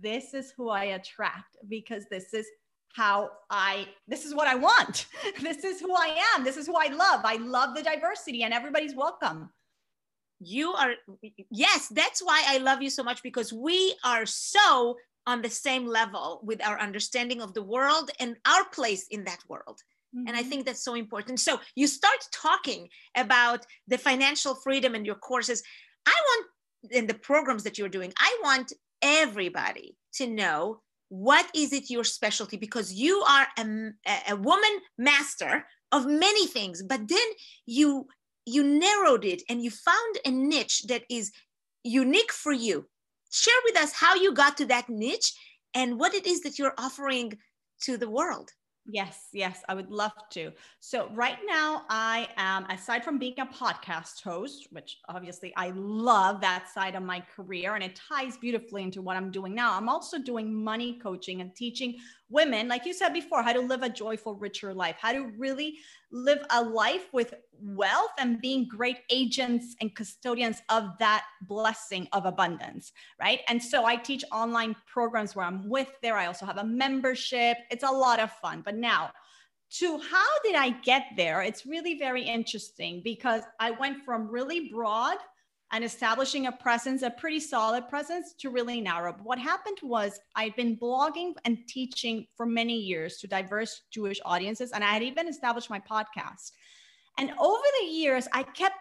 this 0.00 0.34
is 0.34 0.52
who 0.56 0.68
i 0.68 0.84
attract 0.84 1.56
because 1.68 2.04
this 2.10 2.34
is 2.34 2.46
how 2.94 3.30
i 3.50 3.86
this 4.08 4.24
is 4.24 4.34
what 4.34 4.48
i 4.48 4.54
want. 4.54 5.06
This 5.40 5.64
is 5.64 5.80
who 5.80 5.94
i 5.94 6.16
am. 6.34 6.44
This 6.44 6.56
is 6.56 6.66
who 6.66 6.76
i 6.76 6.88
love. 6.88 7.20
I 7.24 7.36
love 7.36 7.74
the 7.74 7.82
diversity 7.82 8.42
and 8.42 8.54
everybody's 8.54 8.94
welcome 8.94 9.50
you 10.46 10.72
are 10.72 10.92
yes 11.50 11.88
that's 11.88 12.20
why 12.20 12.42
i 12.48 12.58
love 12.58 12.82
you 12.82 12.90
so 12.90 13.02
much 13.02 13.22
because 13.22 13.52
we 13.52 13.94
are 14.04 14.26
so 14.26 14.96
on 15.26 15.40
the 15.40 15.50
same 15.50 15.86
level 15.86 16.40
with 16.42 16.64
our 16.64 16.78
understanding 16.78 17.40
of 17.40 17.54
the 17.54 17.62
world 17.62 18.10
and 18.20 18.36
our 18.46 18.64
place 18.72 19.06
in 19.10 19.24
that 19.24 19.38
world 19.48 19.80
mm-hmm. 20.14 20.26
and 20.26 20.36
i 20.36 20.40
mm-hmm. 20.40 20.50
think 20.50 20.66
that's 20.66 20.84
so 20.84 20.94
important 20.94 21.40
so 21.40 21.58
you 21.74 21.86
start 21.86 22.18
talking 22.32 22.88
about 23.16 23.64
the 23.88 23.98
financial 23.98 24.54
freedom 24.54 24.94
and 24.94 25.06
your 25.06 25.16
courses 25.16 25.62
i 26.06 26.14
want 26.28 26.46
in 26.90 27.06
the 27.06 27.14
programs 27.14 27.62
that 27.62 27.78
you're 27.78 27.88
doing 27.88 28.12
i 28.18 28.38
want 28.42 28.72
everybody 29.02 29.96
to 30.12 30.26
know 30.26 30.80
what 31.08 31.46
is 31.54 31.72
it 31.72 31.90
your 31.90 32.04
specialty 32.04 32.56
because 32.56 32.92
you 32.92 33.22
are 33.28 33.46
a, 33.58 33.92
a 34.30 34.36
woman 34.36 34.80
master 34.98 35.64
of 35.92 36.06
many 36.06 36.46
things 36.46 36.82
but 36.82 37.06
then 37.08 37.28
you 37.66 38.06
you 38.46 38.62
narrowed 38.62 39.24
it 39.24 39.42
and 39.48 39.62
you 39.62 39.70
found 39.70 40.18
a 40.24 40.30
niche 40.30 40.84
that 40.88 41.04
is 41.10 41.32
unique 41.82 42.32
for 42.32 42.52
you. 42.52 42.86
Share 43.30 43.54
with 43.64 43.76
us 43.76 43.92
how 43.92 44.14
you 44.14 44.32
got 44.32 44.56
to 44.58 44.66
that 44.66 44.88
niche 44.88 45.32
and 45.74 45.98
what 45.98 46.14
it 46.14 46.26
is 46.26 46.40
that 46.42 46.58
you're 46.58 46.74
offering 46.78 47.32
to 47.82 47.96
the 47.96 48.08
world. 48.08 48.50
Yes, 48.86 49.28
yes, 49.32 49.62
I 49.66 49.74
would 49.74 49.90
love 49.90 50.12
to. 50.32 50.52
So, 50.80 51.08
right 51.14 51.38
now, 51.46 51.84
I 51.88 52.28
am, 52.36 52.66
aside 52.66 53.02
from 53.02 53.18
being 53.18 53.34
a 53.38 53.46
podcast 53.46 54.22
host, 54.22 54.68
which 54.72 54.98
obviously 55.08 55.54
I 55.56 55.72
love 55.74 56.42
that 56.42 56.68
side 56.68 56.94
of 56.94 57.02
my 57.02 57.24
career 57.34 57.76
and 57.76 57.82
it 57.82 57.98
ties 58.08 58.36
beautifully 58.36 58.82
into 58.82 59.00
what 59.00 59.16
I'm 59.16 59.30
doing 59.30 59.54
now, 59.54 59.74
I'm 59.74 59.88
also 59.88 60.18
doing 60.18 60.52
money 60.52 60.98
coaching 61.02 61.40
and 61.40 61.56
teaching 61.56 61.96
women, 62.30 62.68
like 62.68 62.86
you 62.86 62.92
said 62.92 63.10
before, 63.10 63.42
how 63.42 63.52
to 63.52 63.60
live 63.60 63.82
a 63.82 63.88
joyful, 63.88 64.34
richer 64.34 64.72
life, 64.72 64.96
how 64.98 65.12
to 65.12 65.32
really 65.36 65.78
live 66.10 66.38
a 66.50 66.62
life 66.62 67.12
with 67.12 67.34
wealth 67.60 68.12
and 68.18 68.40
being 68.40 68.66
great 68.68 68.98
agents 69.10 69.76
and 69.80 69.94
custodians 69.94 70.62
of 70.68 70.90
that 70.98 71.24
blessing 71.42 72.08
of 72.12 72.26
abundance, 72.26 72.92
right? 73.20 73.40
And 73.48 73.62
so 73.62 73.84
I 73.84 73.96
teach 73.96 74.24
online 74.32 74.74
programs 74.86 75.34
where 75.34 75.46
I'm 75.46 75.68
with 75.68 75.92
there. 76.02 76.16
I 76.16 76.26
also 76.26 76.46
have 76.46 76.58
a 76.58 76.64
membership. 76.64 77.58
It's 77.70 77.84
a 77.84 77.90
lot 77.90 78.20
of 78.20 78.30
fun. 78.32 78.62
But 78.64 78.76
now, 78.76 79.10
to 79.78 79.98
how 79.98 80.38
did 80.44 80.54
I 80.54 80.70
get 80.70 81.06
there? 81.16 81.42
It's 81.42 81.66
really 81.66 81.98
very 81.98 82.22
interesting 82.22 83.00
because 83.02 83.42
I 83.58 83.72
went 83.72 84.04
from 84.04 84.28
really 84.28 84.68
broad 84.68 85.16
and 85.74 85.82
establishing 85.82 86.46
a 86.46 86.52
presence, 86.52 87.02
a 87.02 87.10
pretty 87.10 87.40
solid 87.40 87.88
presence 87.88 88.32
to 88.34 88.48
really 88.48 88.80
narrow. 88.80 89.12
But 89.12 89.24
what 89.24 89.40
happened 89.40 89.78
was 89.82 90.20
I'd 90.36 90.54
been 90.54 90.76
blogging 90.76 91.32
and 91.44 91.58
teaching 91.66 92.28
for 92.36 92.46
many 92.46 92.76
years 92.76 93.16
to 93.18 93.26
diverse 93.26 93.82
Jewish 93.90 94.20
audiences, 94.24 94.70
and 94.70 94.84
I 94.84 94.92
had 94.92 95.02
even 95.02 95.26
established 95.26 95.70
my 95.70 95.80
podcast. 95.80 96.52
And 97.18 97.32
over 97.40 97.64
the 97.80 97.86
years, 97.86 98.28
I 98.32 98.44
kept 98.44 98.76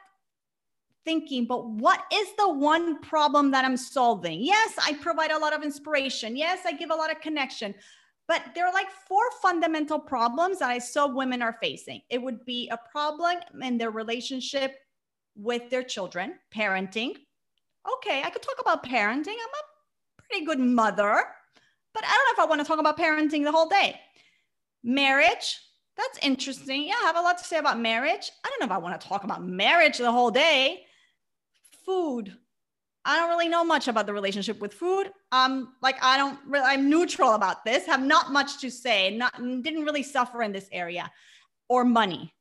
thinking, 1.03 1.45
but 1.45 1.67
what 1.67 2.03
is 2.13 2.27
the 2.37 2.53
one 2.53 3.01
problem 3.01 3.49
that 3.49 3.65
I'm 3.65 3.75
solving? 3.75 4.41
Yes, 4.41 4.75
I 4.79 4.93
provide 4.93 5.31
a 5.31 5.39
lot 5.39 5.53
of 5.53 5.63
inspiration. 5.63 6.37
Yes, 6.37 6.59
I 6.63 6.73
give 6.73 6.91
a 6.91 6.95
lot 6.95 7.11
of 7.11 7.19
connection. 7.21 7.73
But 8.27 8.43
there 8.53 8.67
are 8.67 8.73
like 8.73 8.91
four 9.07 9.23
fundamental 9.41 9.99
problems 9.99 10.59
that 10.59 10.69
I 10.69 10.77
saw 10.77 11.07
women 11.07 11.41
are 11.41 11.57
facing. 11.59 12.01
It 12.11 12.21
would 12.21 12.45
be 12.45 12.69
a 12.69 12.77
problem 12.91 13.37
in 13.63 13.79
their 13.79 13.89
relationship 13.89 14.75
with 15.35 15.69
their 15.69 15.83
children, 15.83 16.35
parenting. 16.55 17.15
Okay, 17.97 18.21
I 18.23 18.29
could 18.29 18.41
talk 18.41 18.59
about 18.59 18.85
parenting. 18.85 19.27
I'm 19.27 19.59
a 19.59 20.21
pretty 20.27 20.45
good 20.45 20.59
mother, 20.59 21.23
but 21.93 22.03
I 22.03 22.11
don't 22.11 22.37
know 22.37 22.43
if 22.43 22.47
I 22.47 22.49
want 22.49 22.61
to 22.61 22.67
talk 22.67 22.79
about 22.79 22.97
parenting 22.97 23.43
the 23.43 23.51
whole 23.51 23.67
day. 23.67 23.99
Marriage, 24.83 25.59
that's 25.95 26.19
interesting. 26.21 26.87
Yeah, 26.87 26.95
I 27.01 27.05
have 27.05 27.17
a 27.17 27.21
lot 27.21 27.37
to 27.37 27.43
say 27.43 27.57
about 27.57 27.79
marriage. 27.79 28.31
I 28.43 28.49
don't 28.49 28.59
know 28.59 28.65
if 28.65 28.71
I 28.71 28.83
want 28.83 28.99
to 28.99 29.07
talk 29.07 29.23
about 29.23 29.43
marriage 29.45 29.97
the 29.97 30.11
whole 30.11 30.31
day. 30.31 30.83
Food. 31.85 32.35
I 33.05 33.17
don't 33.17 33.29
really 33.29 33.49
know 33.49 33.65
much 33.65 33.89
about 33.89 34.05
the 34.05 34.13
relationship 34.13 34.61
with 34.61 34.73
food. 34.73 35.11
Um, 35.31 35.73
like 35.81 35.97
I 36.01 36.17
don't 36.17 36.39
really, 36.47 36.65
I'm 36.65 36.89
neutral 36.89 37.33
about 37.33 37.65
this, 37.65 37.85
have 37.85 38.03
not 38.03 38.31
much 38.31 38.61
to 38.61 38.71
say, 38.71 39.15
not 39.15 39.35
didn't 39.37 39.83
really 39.83 40.03
suffer 40.03 40.41
in 40.41 40.53
this 40.53 40.69
area 40.71 41.11
or 41.67 41.83
money. 41.83 42.33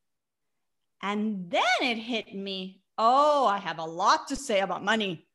And 1.02 1.50
then 1.50 1.62
it 1.80 1.96
hit 1.96 2.32
me 2.32 2.81
oh, 3.02 3.47
I 3.47 3.59
have 3.59 3.78
a 3.78 3.85
lot 3.85 4.28
to 4.28 4.37
say 4.37 4.61
about 4.61 4.85
money. 4.85 5.26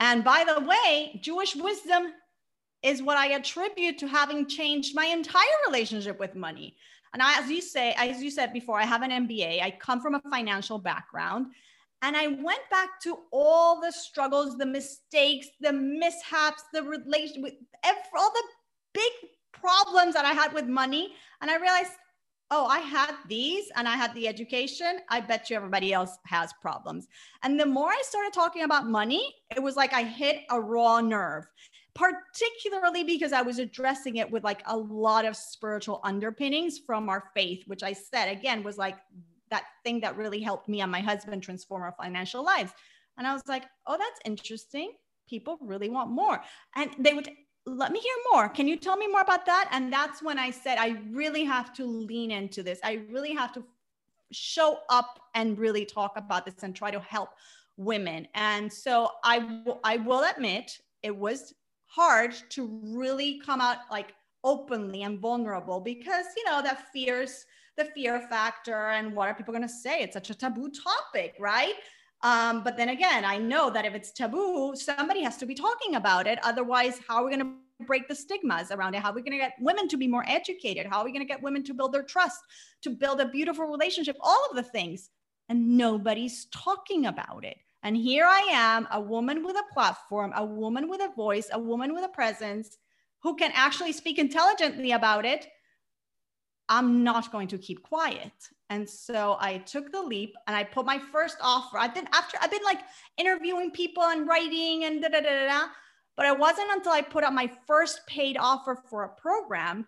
And 0.00 0.24
by 0.24 0.44
the 0.44 0.60
way, 0.60 1.20
Jewish 1.22 1.54
wisdom 1.54 2.12
is 2.82 3.02
what 3.02 3.16
I 3.16 3.28
attribute 3.28 3.98
to 3.98 4.08
having 4.08 4.46
changed 4.46 4.94
my 4.94 5.06
entire 5.06 5.58
relationship 5.66 6.18
with 6.18 6.34
money. 6.34 6.76
And 7.12 7.22
as 7.22 7.48
you 7.48 7.62
say, 7.62 7.94
as 7.96 8.20
you 8.22 8.30
said 8.30 8.52
before, 8.52 8.78
I 8.78 8.84
have 8.84 9.02
an 9.02 9.10
MBA. 9.10 9.62
I 9.62 9.70
come 9.70 10.00
from 10.00 10.16
a 10.16 10.20
financial 10.30 10.78
background. 10.78 11.46
And 12.02 12.16
I 12.16 12.26
went 12.26 12.68
back 12.70 13.00
to 13.04 13.18
all 13.32 13.80
the 13.80 13.92
struggles, 13.92 14.58
the 14.58 14.66
mistakes, 14.66 15.46
the 15.60 15.72
mishaps, 15.72 16.64
the 16.74 16.82
relation 16.82 17.40
with 17.40 17.54
all 18.18 18.32
the 18.32 18.42
big 18.92 19.12
problems 19.52 20.14
that 20.14 20.24
I 20.24 20.32
had 20.32 20.52
with 20.52 20.66
money. 20.66 21.14
And 21.40 21.50
I 21.50 21.56
realized, 21.56 21.92
oh, 22.50 22.66
I 22.66 22.78
had 22.78 23.14
these 23.28 23.70
and 23.74 23.88
I 23.88 23.96
had 23.96 24.14
the 24.14 24.28
education. 24.28 24.98
I 25.10 25.20
bet 25.20 25.50
you 25.50 25.56
everybody 25.56 25.92
else 25.92 26.18
has 26.26 26.52
problems. 26.60 27.08
And 27.42 27.58
the 27.58 27.66
more 27.66 27.88
I 27.88 28.02
started 28.04 28.32
talking 28.32 28.62
about 28.62 28.88
money, 28.88 29.34
it 29.54 29.62
was 29.62 29.76
like 29.76 29.92
I 29.92 30.02
hit 30.04 30.44
a 30.50 30.60
raw 30.60 31.00
nerve, 31.00 31.44
particularly 31.94 33.02
because 33.02 33.32
I 33.32 33.42
was 33.42 33.58
addressing 33.58 34.16
it 34.16 34.30
with 34.30 34.44
like 34.44 34.62
a 34.66 34.76
lot 34.76 35.24
of 35.24 35.36
spiritual 35.36 36.00
underpinnings 36.04 36.78
from 36.78 37.08
our 37.08 37.30
faith, 37.34 37.64
which 37.66 37.82
I 37.82 37.92
said 37.92 38.30
again 38.30 38.62
was 38.62 38.78
like 38.78 38.96
that 39.50 39.64
thing 39.84 40.00
that 40.00 40.16
really 40.16 40.40
helped 40.40 40.68
me 40.68 40.80
and 40.80 40.90
my 40.90 41.00
husband 41.00 41.42
transform 41.42 41.82
our 41.82 41.94
financial 42.00 42.44
lives. 42.44 42.72
And 43.18 43.26
I 43.26 43.32
was 43.32 43.42
like, 43.48 43.64
oh, 43.86 43.96
that's 43.98 44.20
interesting. 44.24 44.92
People 45.28 45.58
really 45.60 45.88
want 45.88 46.10
more. 46.10 46.40
And 46.76 46.90
they 46.98 47.14
would 47.14 47.30
let 47.66 47.90
me 47.90 47.98
hear 47.98 48.14
more. 48.32 48.48
Can 48.48 48.68
you 48.68 48.76
tell 48.76 48.96
me 48.96 49.08
more 49.08 49.20
about 49.20 49.44
that? 49.46 49.68
And 49.72 49.92
that's 49.92 50.22
when 50.22 50.38
I 50.38 50.50
said, 50.50 50.78
I 50.78 50.98
really 51.10 51.44
have 51.44 51.74
to 51.74 51.84
lean 51.84 52.30
into 52.30 52.62
this. 52.62 52.78
I 52.84 53.02
really 53.10 53.34
have 53.34 53.52
to 53.54 53.64
show 54.32 54.78
up 54.88 55.18
and 55.34 55.58
really 55.58 55.84
talk 55.84 56.12
about 56.16 56.46
this 56.46 56.62
and 56.62 56.74
try 56.74 56.90
to 56.92 57.00
help 57.00 57.30
women. 57.76 58.28
And 58.34 58.72
so 58.72 59.10
I, 59.24 59.40
w- 59.40 59.78
I 59.82 59.96
will 59.98 60.24
admit 60.24 60.78
it 61.02 61.14
was 61.14 61.54
hard 61.86 62.34
to 62.50 62.80
really 62.82 63.40
come 63.44 63.60
out 63.60 63.78
like 63.90 64.14
openly 64.44 65.02
and 65.02 65.18
vulnerable 65.18 65.80
because, 65.80 66.26
you 66.36 66.44
know, 66.44 66.62
that 66.62 66.92
fears, 66.92 67.46
the 67.76 67.86
fear 67.86 68.20
factor 68.30 68.90
and 68.90 69.14
what 69.14 69.28
are 69.28 69.34
people 69.34 69.52
going 69.52 69.66
to 69.66 69.68
say? 69.68 70.02
It's 70.02 70.14
such 70.14 70.30
a 70.30 70.34
taboo 70.34 70.70
topic, 70.70 71.34
right? 71.40 71.74
Um, 72.26 72.64
but 72.64 72.76
then 72.76 72.88
again, 72.88 73.24
I 73.24 73.36
know 73.38 73.70
that 73.70 73.84
if 73.84 73.94
it's 73.94 74.10
taboo, 74.10 74.74
somebody 74.74 75.22
has 75.22 75.36
to 75.36 75.46
be 75.46 75.54
talking 75.54 75.94
about 75.94 76.26
it. 76.26 76.40
Otherwise, 76.42 76.98
how 77.06 77.18
are 77.18 77.24
we 77.24 77.36
going 77.36 77.46
to 77.46 77.86
break 77.86 78.08
the 78.08 78.16
stigmas 78.16 78.72
around 78.72 78.96
it? 78.96 79.02
How 79.02 79.10
are 79.10 79.14
we 79.14 79.22
going 79.22 79.38
to 79.38 79.38
get 79.38 79.52
women 79.60 79.86
to 79.86 79.96
be 79.96 80.08
more 80.08 80.24
educated? 80.26 80.86
How 80.86 80.98
are 80.98 81.04
we 81.04 81.12
going 81.12 81.24
to 81.24 81.32
get 81.32 81.40
women 81.40 81.62
to 81.62 81.72
build 81.72 81.92
their 81.92 82.02
trust, 82.02 82.40
to 82.82 82.90
build 82.90 83.20
a 83.20 83.28
beautiful 83.28 83.66
relationship? 83.66 84.16
All 84.20 84.44
of 84.50 84.56
the 84.56 84.64
things. 84.64 85.10
And 85.48 85.78
nobody's 85.78 86.46
talking 86.46 87.06
about 87.06 87.44
it. 87.44 87.58
And 87.84 87.96
here 87.96 88.26
I 88.26 88.48
am, 88.50 88.88
a 88.90 89.00
woman 89.00 89.44
with 89.46 89.54
a 89.54 89.72
platform, 89.72 90.32
a 90.34 90.44
woman 90.44 90.88
with 90.90 91.00
a 91.00 91.14
voice, 91.14 91.48
a 91.52 91.60
woman 91.60 91.94
with 91.94 92.04
a 92.04 92.08
presence 92.08 92.76
who 93.22 93.36
can 93.36 93.52
actually 93.54 93.92
speak 93.92 94.18
intelligently 94.18 94.90
about 94.90 95.24
it. 95.24 95.46
I'm 96.68 97.04
not 97.04 97.30
going 97.30 97.46
to 97.48 97.58
keep 97.58 97.84
quiet. 97.84 98.32
And 98.68 98.88
so 98.88 99.36
I 99.40 99.58
took 99.58 99.92
the 99.92 100.02
leap 100.02 100.34
and 100.46 100.56
I 100.56 100.64
put 100.64 100.86
my 100.86 100.98
first 100.98 101.36
offer. 101.40 101.78
I've 101.78 101.94
been 101.94 102.08
after 102.12 102.36
I've 102.40 102.50
been 102.50 102.64
like 102.64 102.80
interviewing 103.16 103.70
people 103.70 104.02
and 104.02 104.26
writing 104.26 104.84
and 104.84 105.00
da 105.00 105.08
da 105.08 105.20
da 105.20 105.30
da. 105.30 105.46
da 105.46 105.66
but 106.16 106.26
it 106.26 106.38
wasn't 106.38 106.70
until 106.72 106.92
I 106.92 107.02
put 107.02 107.24
out 107.24 107.34
my 107.34 107.50
first 107.66 108.06
paid 108.06 108.36
offer 108.38 108.74
for 108.88 109.04
a 109.04 109.08
program 109.08 109.86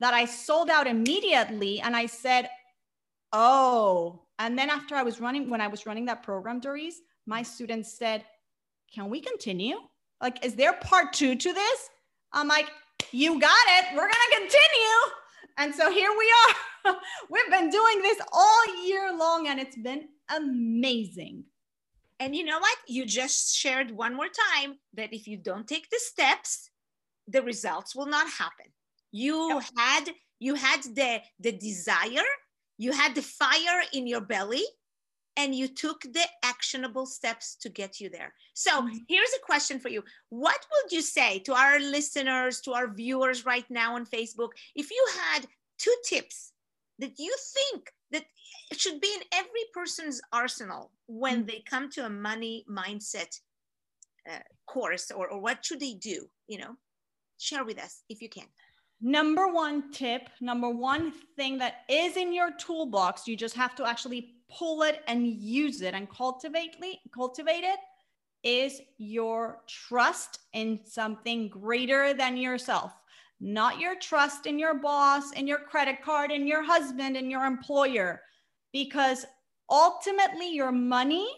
that 0.00 0.14
I 0.14 0.24
sold 0.24 0.68
out 0.68 0.86
immediately. 0.86 1.80
And 1.80 1.94
I 1.94 2.06
said, 2.06 2.50
Oh, 3.32 4.22
and 4.40 4.58
then 4.58 4.70
after 4.70 4.96
I 4.96 5.04
was 5.04 5.20
running, 5.20 5.48
when 5.48 5.60
I 5.60 5.68
was 5.68 5.86
running 5.86 6.06
that 6.06 6.24
program, 6.24 6.58
Doris, 6.58 7.00
my 7.26 7.42
students 7.42 7.96
said, 7.96 8.24
Can 8.92 9.08
we 9.08 9.20
continue? 9.20 9.76
Like, 10.20 10.44
is 10.44 10.56
there 10.56 10.72
part 10.72 11.12
two 11.12 11.36
to 11.36 11.52
this? 11.52 11.90
I'm 12.32 12.48
like, 12.48 12.68
You 13.12 13.40
got 13.40 13.66
it. 13.78 13.94
We're 13.94 14.08
to 14.08 14.36
continue. 14.36 15.14
And 15.60 15.74
so 15.74 15.92
here 15.92 16.10
we 16.18 16.32
are. 16.42 16.96
We've 17.30 17.50
been 17.50 17.68
doing 17.68 18.00
this 18.00 18.18
all 18.32 18.86
year 18.86 19.14
long 19.14 19.46
and 19.46 19.60
it's 19.60 19.76
been 19.76 20.08
amazing. 20.34 21.44
And 22.18 22.34
you 22.34 22.44
know 22.44 22.58
what? 22.58 22.78
You 22.88 23.04
just 23.04 23.54
shared 23.54 23.90
one 23.90 24.16
more 24.16 24.30
time 24.54 24.78
that 24.94 25.12
if 25.12 25.26
you 25.28 25.36
don't 25.36 25.68
take 25.68 25.90
the 25.90 25.98
steps, 25.98 26.70
the 27.28 27.42
results 27.42 27.94
will 27.94 28.06
not 28.06 28.26
happen. 28.26 28.72
You 29.12 29.48
yep. 29.50 29.64
had 29.76 30.10
you 30.38 30.54
had 30.54 30.82
the 30.82 31.20
the 31.38 31.52
desire, 31.52 32.28
you 32.78 32.92
had 32.92 33.14
the 33.14 33.22
fire 33.22 33.82
in 33.92 34.06
your 34.06 34.22
belly, 34.22 34.64
and 35.40 35.54
you 35.54 35.68
took 35.68 36.02
the 36.02 36.26
actionable 36.42 37.06
steps 37.06 37.56
to 37.56 37.68
get 37.70 37.98
you 37.98 38.10
there. 38.10 38.34
So 38.52 38.86
here's 39.08 39.34
a 39.36 39.46
question 39.46 39.80
for 39.80 39.88
you. 39.88 40.04
What 40.28 40.60
would 40.72 40.92
you 40.92 41.00
say 41.00 41.38
to 41.40 41.54
our 41.54 41.80
listeners, 41.80 42.60
to 42.62 42.72
our 42.72 42.88
viewers 42.92 43.46
right 43.46 43.64
now 43.70 43.94
on 43.94 44.04
Facebook, 44.04 44.50
if 44.74 44.90
you 44.90 45.06
had 45.18 45.46
two 45.78 45.94
tips 46.04 46.52
that 46.98 47.18
you 47.18 47.34
think 47.56 47.90
that 48.12 48.24
should 48.76 49.00
be 49.00 49.12
in 49.16 49.22
every 49.32 49.64
person's 49.72 50.20
arsenal 50.30 50.90
when 51.06 51.38
mm-hmm. 51.38 51.46
they 51.46 51.62
come 51.64 51.88
to 51.90 52.04
a 52.04 52.10
money 52.10 52.64
mindset 52.68 53.40
uh, 54.30 54.38
course 54.66 55.10
or, 55.10 55.28
or 55.28 55.40
what 55.40 55.64
should 55.64 55.80
they 55.80 55.94
do 55.94 56.26
you 56.46 56.58
know 56.58 56.76
share 57.38 57.64
with 57.64 57.78
us 57.82 58.02
if 58.10 58.20
you 58.20 58.28
can 58.28 58.44
number 59.00 59.48
one 59.48 59.90
tip 59.90 60.28
number 60.40 60.68
one 60.68 61.10
thing 61.36 61.56
that 61.56 61.76
is 61.88 62.18
in 62.18 62.32
your 62.34 62.50
toolbox 62.58 63.26
you 63.26 63.34
just 63.34 63.56
have 63.56 63.74
to 63.74 63.86
actually 63.86 64.34
pull 64.50 64.82
it 64.82 65.00
and 65.06 65.26
use 65.26 65.82
it 65.82 65.94
and 65.94 66.08
cultivate 66.10 66.74
it 66.80 67.78
is 68.42 68.80
your 68.98 69.60
trust 69.68 70.40
in 70.54 70.80
something 70.84 71.48
greater 71.48 72.14
than 72.14 72.36
yourself 72.36 72.92
not 73.40 73.78
your 73.78 73.98
trust 73.98 74.46
in 74.46 74.58
your 74.58 74.74
boss 74.74 75.32
in 75.32 75.46
your 75.46 75.58
credit 75.58 76.02
card 76.02 76.30
in 76.30 76.46
your 76.46 76.62
husband 76.62 77.16
and 77.16 77.30
your 77.30 77.44
employer 77.44 78.22
because 78.72 79.26
ultimately 79.68 80.52
your 80.52 80.72
money 80.72 81.28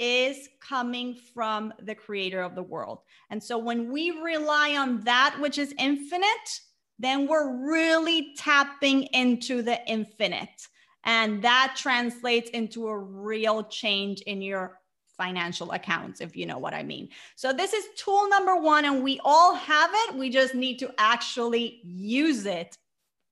is 0.00 0.48
coming 0.66 1.14
from 1.34 1.72
the 1.82 1.94
creator 1.94 2.40
of 2.40 2.54
the 2.54 2.62
world. 2.62 3.00
And 3.28 3.40
so 3.40 3.58
when 3.58 3.92
we 3.92 4.10
rely 4.22 4.76
on 4.76 5.02
that 5.02 5.36
which 5.40 5.58
is 5.58 5.74
infinite, 5.78 6.60
then 6.98 7.28
we're 7.28 7.70
really 7.70 8.34
tapping 8.36 9.02
into 9.12 9.60
the 9.60 9.78
infinite. 9.86 10.66
And 11.04 11.42
that 11.42 11.74
translates 11.76 12.50
into 12.50 12.88
a 12.88 12.98
real 12.98 13.64
change 13.64 14.20
in 14.22 14.42
your 14.42 14.80
financial 15.16 15.72
accounts, 15.72 16.20
if 16.20 16.34
you 16.34 16.46
know 16.46 16.58
what 16.58 16.72
I 16.72 16.82
mean. 16.82 17.08
So, 17.36 17.52
this 17.52 17.72
is 17.72 17.84
tool 17.96 18.28
number 18.28 18.56
one, 18.56 18.84
and 18.84 19.02
we 19.02 19.20
all 19.24 19.54
have 19.54 19.90
it. 19.92 20.14
We 20.14 20.30
just 20.30 20.54
need 20.54 20.78
to 20.78 20.92
actually 20.98 21.80
use 21.84 22.46
it 22.46 22.76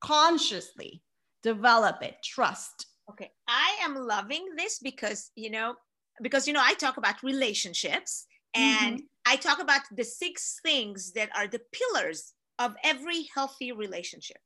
consciously, 0.00 1.02
develop 1.42 2.02
it, 2.02 2.16
trust. 2.22 2.86
Okay. 3.10 3.30
I 3.48 3.78
am 3.82 3.94
loving 3.96 4.48
this 4.56 4.78
because, 4.78 5.30
you 5.34 5.50
know, 5.50 5.74
because, 6.22 6.46
you 6.46 6.52
know, 6.52 6.62
I 6.62 6.74
talk 6.74 6.96
about 6.96 7.22
relationships 7.22 8.26
and 8.54 8.96
mm-hmm. 8.96 9.32
I 9.32 9.36
talk 9.36 9.60
about 9.60 9.82
the 9.94 10.04
six 10.04 10.60
things 10.62 11.12
that 11.12 11.30
are 11.36 11.46
the 11.46 11.60
pillars 11.72 12.34
of 12.58 12.74
every 12.84 13.28
healthy 13.34 13.72
relationship. 13.72 14.38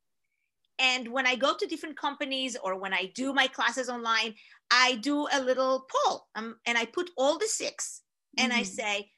And 0.82 1.06
when 1.08 1.28
I 1.28 1.36
go 1.36 1.56
to 1.56 1.66
different 1.66 1.96
companies 1.96 2.56
or 2.62 2.76
when 2.76 2.92
I 2.92 3.12
do 3.14 3.32
my 3.32 3.46
classes 3.46 3.88
online, 3.88 4.34
I 4.68 4.96
do 4.96 5.28
a 5.32 5.40
little 5.40 5.86
poll 5.88 6.26
um, 6.34 6.56
and 6.66 6.76
I 6.76 6.86
put 6.86 7.10
all 7.16 7.38
the 7.38 7.46
six 7.46 8.02
and 8.36 8.52
mm. 8.52 8.56
I 8.56 8.62
say, 8.64 9.10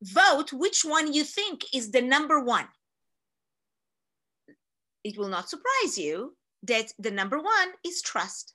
vote 0.00 0.52
which 0.52 0.84
one 0.84 1.12
you 1.12 1.24
think 1.24 1.64
is 1.74 1.90
the 1.90 2.02
number 2.02 2.38
one. 2.40 2.68
It 5.02 5.18
will 5.18 5.28
not 5.28 5.50
surprise 5.50 5.98
you 5.98 6.36
that 6.62 6.92
the 7.00 7.10
number 7.10 7.38
one 7.38 7.68
is 7.84 8.00
trust. 8.00 8.54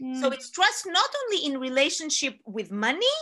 Mm. 0.00 0.20
So 0.20 0.30
it's 0.30 0.50
trust 0.50 0.86
not 0.86 1.10
only 1.24 1.46
in 1.46 1.58
relationship 1.58 2.36
with 2.46 2.70
money, 2.70 3.16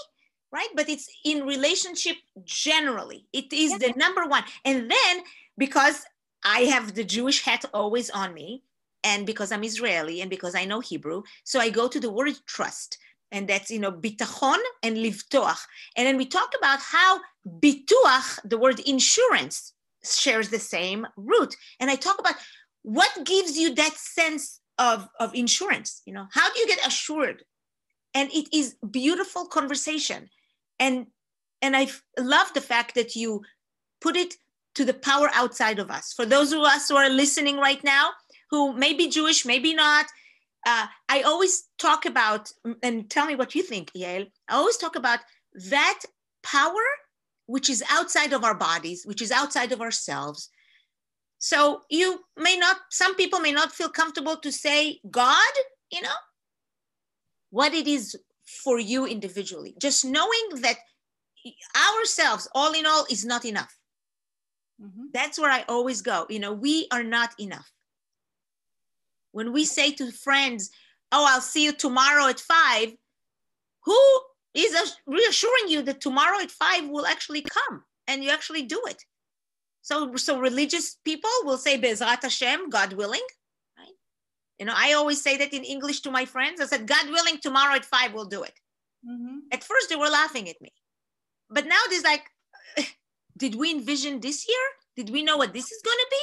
right? 0.52 0.68
But 0.74 0.90
it's 0.90 1.08
in 1.24 1.46
relationship 1.46 2.16
generally. 2.44 3.26
It 3.32 3.52
is 3.54 3.72
yeah. 3.72 3.78
the 3.78 3.92
number 3.96 4.26
one. 4.26 4.44
And 4.66 4.90
then 4.90 5.22
because 5.56 6.04
I 6.44 6.60
have 6.60 6.94
the 6.94 7.04
Jewish 7.04 7.42
hat 7.42 7.64
always 7.72 8.10
on 8.10 8.34
me. 8.34 8.62
And 9.02 9.24
because 9.26 9.50
I'm 9.50 9.64
Israeli 9.64 10.20
and 10.20 10.28
because 10.28 10.54
I 10.54 10.66
know 10.66 10.80
Hebrew, 10.80 11.22
so 11.44 11.58
I 11.58 11.70
go 11.70 11.88
to 11.88 11.98
the 11.98 12.12
word 12.12 12.34
trust. 12.46 12.98
And 13.32 13.48
that's, 13.48 13.70
you 13.70 13.78
know, 13.78 13.92
bitachon 13.92 14.58
and 14.82 14.96
livtoach. 14.96 15.60
And 15.96 16.06
then 16.06 16.16
we 16.16 16.26
talk 16.26 16.52
about 16.58 16.80
how 16.80 17.20
bituach, 17.46 18.40
the 18.44 18.58
word 18.58 18.80
insurance, 18.80 19.72
shares 20.04 20.50
the 20.50 20.58
same 20.58 21.06
root. 21.16 21.54
And 21.78 21.90
I 21.90 21.94
talk 21.96 22.18
about 22.18 22.34
what 22.82 23.10
gives 23.24 23.56
you 23.56 23.74
that 23.74 23.94
sense 23.94 24.60
of, 24.78 25.08
of 25.18 25.34
insurance, 25.34 26.02
you 26.06 26.12
know, 26.12 26.26
how 26.32 26.52
do 26.52 26.58
you 26.58 26.66
get 26.66 26.86
assured? 26.86 27.44
And 28.14 28.30
it 28.32 28.48
is 28.52 28.76
beautiful 28.90 29.46
conversation. 29.46 30.30
And 30.78 31.06
and 31.62 31.76
I 31.76 31.88
love 32.18 32.52
the 32.54 32.62
fact 32.62 32.94
that 32.94 33.14
you 33.14 33.42
put 34.00 34.16
it 34.16 34.34
to 34.80 34.86
the 34.86 34.94
power 34.94 35.28
outside 35.34 35.78
of 35.78 35.90
us. 35.90 36.14
For 36.14 36.24
those 36.24 36.54
of 36.54 36.60
us 36.60 36.88
who 36.88 36.96
are 36.96 37.10
listening 37.10 37.58
right 37.58 37.84
now, 37.84 38.12
who 38.50 38.72
may 38.72 38.94
be 38.94 39.10
Jewish, 39.10 39.44
maybe 39.44 39.74
not, 39.74 40.06
uh, 40.66 40.86
I 41.06 41.20
always 41.20 41.64
talk 41.78 42.06
about, 42.06 42.50
and 42.82 43.10
tell 43.10 43.26
me 43.26 43.34
what 43.34 43.54
you 43.54 43.62
think, 43.62 43.92
Yael. 43.92 44.26
I 44.48 44.54
always 44.54 44.78
talk 44.78 44.96
about 44.96 45.18
that 45.68 46.00
power 46.42 46.86
which 47.44 47.68
is 47.68 47.84
outside 47.90 48.32
of 48.32 48.42
our 48.42 48.54
bodies, 48.54 49.02
which 49.04 49.20
is 49.20 49.30
outside 49.30 49.70
of 49.72 49.82
ourselves. 49.82 50.48
So 51.38 51.82
you 51.90 52.20
may 52.38 52.56
not, 52.56 52.78
some 52.90 53.14
people 53.16 53.40
may 53.40 53.52
not 53.52 53.72
feel 53.72 53.90
comfortable 53.90 54.36
to 54.38 54.50
say 54.50 55.00
God, 55.10 55.52
you 55.92 56.00
know, 56.00 56.20
what 57.50 57.74
it 57.74 57.86
is 57.86 58.16
for 58.64 58.78
you 58.78 59.04
individually. 59.04 59.74
Just 59.78 60.06
knowing 60.06 60.46
that 60.62 60.76
ourselves, 61.76 62.48
all 62.54 62.72
in 62.72 62.86
all, 62.86 63.04
is 63.10 63.26
not 63.26 63.44
enough. 63.44 63.76
Mm-hmm. 64.82 65.06
That's 65.12 65.38
where 65.38 65.50
I 65.50 65.64
always 65.68 66.02
go. 66.02 66.26
You 66.28 66.38
know, 66.38 66.52
we 66.52 66.86
are 66.92 67.04
not 67.04 67.38
enough. 67.38 67.70
When 69.32 69.52
we 69.52 69.64
say 69.64 69.92
to 69.92 70.10
friends, 70.10 70.70
Oh, 71.12 71.26
I'll 71.28 71.40
see 71.40 71.64
you 71.64 71.72
tomorrow 71.72 72.26
at 72.28 72.40
five, 72.40 72.92
who 73.84 74.00
is 74.54 74.96
reassuring 75.06 75.68
you 75.68 75.82
that 75.82 76.00
tomorrow 76.00 76.38
at 76.40 76.50
five 76.50 76.88
will 76.88 77.06
actually 77.06 77.42
come 77.42 77.82
and 78.06 78.22
you 78.22 78.30
actually 78.30 78.62
do 78.62 78.80
it? 78.86 79.04
So, 79.82 80.14
so 80.16 80.38
religious 80.38 80.96
people 81.04 81.30
will 81.44 81.58
say, 81.58 81.80
Bezrat 81.80 82.22
Hashem, 82.22 82.70
God 82.70 82.92
willing. 82.92 83.24
Right? 83.78 83.94
You 84.58 84.66
know, 84.66 84.74
I 84.76 84.92
always 84.92 85.22
say 85.22 85.36
that 85.38 85.52
in 85.52 85.64
English 85.64 86.00
to 86.02 86.10
my 86.10 86.26
friends. 86.26 86.60
I 86.60 86.66
said, 86.66 86.86
God 86.86 87.08
willing, 87.08 87.38
tomorrow 87.38 87.74
at 87.74 87.84
five 87.84 88.12
we'll 88.12 88.26
do 88.26 88.42
it. 88.42 88.54
Mm-hmm. 89.08 89.38
At 89.52 89.64
first, 89.64 89.88
they 89.88 89.96
were 89.96 90.08
laughing 90.08 90.48
at 90.48 90.60
me. 90.60 90.72
But 91.48 91.66
now 91.66 91.80
there's 91.88 92.04
like, 92.04 92.24
did 93.40 93.56
we 93.56 93.72
envision 93.72 94.20
this 94.20 94.46
year? 94.46 94.66
Did 94.96 95.10
we 95.10 95.22
know 95.22 95.36
what 95.36 95.52
this 95.52 95.72
is 95.72 95.82
going 95.82 95.98
to 95.98 96.06
be? 96.10 96.16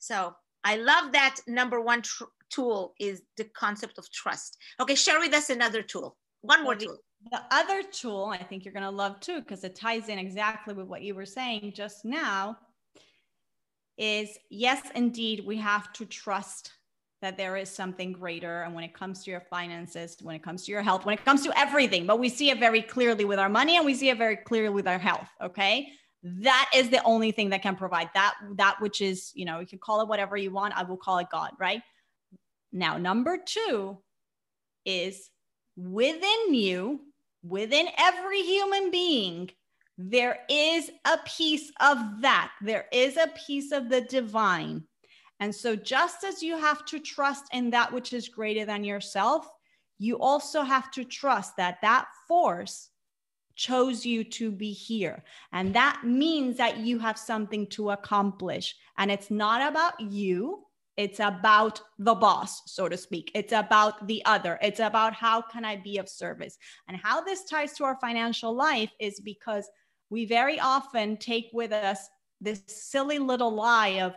So 0.00 0.34
I 0.64 0.76
love 0.76 1.12
that 1.12 1.36
number 1.46 1.80
one 1.80 2.02
tool 2.50 2.92
is 3.00 3.22
the 3.38 3.44
concept 3.44 3.98
of 3.98 4.10
trust. 4.10 4.58
Okay, 4.80 4.96
share 4.96 5.20
with 5.20 5.32
us 5.32 5.48
another 5.48 5.80
tool. 5.80 6.16
One 6.42 6.64
more 6.64 6.74
tool. 6.74 6.98
The 7.30 7.40
other 7.52 7.82
tool 7.84 8.26
I 8.32 8.42
think 8.42 8.64
you're 8.64 8.74
going 8.74 8.82
to 8.82 8.90
love 8.90 9.20
too, 9.20 9.40
because 9.40 9.62
it 9.62 9.76
ties 9.76 10.08
in 10.08 10.18
exactly 10.18 10.74
with 10.74 10.88
what 10.88 11.02
you 11.02 11.14
were 11.14 11.24
saying 11.24 11.72
just 11.74 12.04
now, 12.04 12.58
is 13.96 14.36
yes, 14.50 14.82
indeed, 14.96 15.44
we 15.46 15.56
have 15.58 15.92
to 15.92 16.04
trust 16.04 16.72
that 17.22 17.38
there 17.38 17.56
is 17.56 17.70
something 17.70 18.12
greater. 18.12 18.62
And 18.62 18.74
when 18.74 18.84
it 18.84 18.92
comes 18.92 19.24
to 19.24 19.30
your 19.30 19.40
finances, 19.40 20.16
when 20.20 20.36
it 20.36 20.42
comes 20.42 20.66
to 20.66 20.72
your 20.72 20.82
health, 20.82 21.06
when 21.06 21.14
it 21.14 21.24
comes 21.24 21.42
to 21.44 21.58
everything, 21.58 22.06
but 22.06 22.18
we 22.18 22.28
see 22.28 22.50
it 22.50 22.58
very 22.60 22.82
clearly 22.82 23.24
with 23.24 23.38
our 23.38 23.48
money 23.48 23.76
and 23.76 23.86
we 23.86 23.94
see 23.94 24.10
it 24.10 24.18
very 24.18 24.36
clearly 24.36 24.74
with 24.74 24.86
our 24.86 24.98
health. 24.98 25.28
Okay. 25.40 25.88
That 26.22 26.70
is 26.74 26.90
the 26.90 27.02
only 27.04 27.32
thing 27.32 27.50
that 27.50 27.62
can 27.62 27.74
provide 27.74 28.10
that, 28.14 28.34
that 28.56 28.76
which 28.80 29.00
is, 29.00 29.32
you 29.34 29.44
know, 29.44 29.60
you 29.60 29.66
can 29.66 29.78
call 29.78 30.02
it 30.02 30.08
whatever 30.08 30.36
you 30.36 30.50
want. 30.50 30.76
I 30.76 30.82
will 30.82 30.96
call 30.96 31.18
it 31.18 31.28
God, 31.32 31.52
right? 31.58 31.82
Now, 32.72 32.98
number 32.98 33.38
two 33.44 33.98
is 34.84 35.30
within 35.76 36.54
you, 36.54 37.00
within 37.42 37.88
every 37.98 38.42
human 38.42 38.90
being, 38.90 39.50
there 39.98 40.40
is 40.48 40.90
a 41.04 41.18
piece 41.26 41.70
of 41.80 42.22
that. 42.22 42.52
There 42.62 42.86
is 42.92 43.16
a 43.16 43.28
piece 43.46 43.72
of 43.72 43.88
the 43.88 44.00
divine 44.00 44.84
and 45.42 45.52
so, 45.52 45.74
just 45.74 46.22
as 46.22 46.40
you 46.40 46.56
have 46.56 46.84
to 46.84 47.00
trust 47.00 47.46
in 47.52 47.70
that 47.70 47.92
which 47.92 48.12
is 48.12 48.28
greater 48.28 48.64
than 48.64 48.84
yourself, 48.84 49.50
you 49.98 50.20
also 50.20 50.62
have 50.62 50.88
to 50.92 51.02
trust 51.02 51.56
that 51.56 51.80
that 51.82 52.06
force 52.28 52.90
chose 53.56 54.06
you 54.06 54.22
to 54.22 54.52
be 54.52 54.70
here. 54.70 55.24
And 55.52 55.74
that 55.74 56.02
means 56.04 56.58
that 56.58 56.76
you 56.76 57.00
have 57.00 57.18
something 57.18 57.66
to 57.70 57.90
accomplish. 57.90 58.76
And 58.98 59.10
it's 59.10 59.32
not 59.32 59.68
about 59.68 59.98
you, 59.98 60.62
it's 60.96 61.18
about 61.18 61.82
the 61.98 62.14
boss, 62.14 62.62
so 62.66 62.88
to 62.88 62.96
speak. 62.96 63.32
It's 63.34 63.52
about 63.52 64.06
the 64.06 64.24
other. 64.24 64.60
It's 64.62 64.78
about 64.78 65.12
how 65.12 65.42
can 65.42 65.64
I 65.64 65.74
be 65.74 65.98
of 65.98 66.08
service? 66.08 66.56
And 66.86 66.96
how 66.96 67.20
this 67.20 67.42
ties 67.46 67.72
to 67.78 67.84
our 67.84 67.98
financial 68.00 68.54
life 68.54 68.92
is 69.00 69.18
because 69.18 69.68
we 70.08 70.24
very 70.24 70.60
often 70.60 71.16
take 71.16 71.50
with 71.52 71.72
us 71.72 72.08
this 72.40 72.62
silly 72.68 73.18
little 73.18 73.50
lie 73.50 74.00
of, 74.02 74.14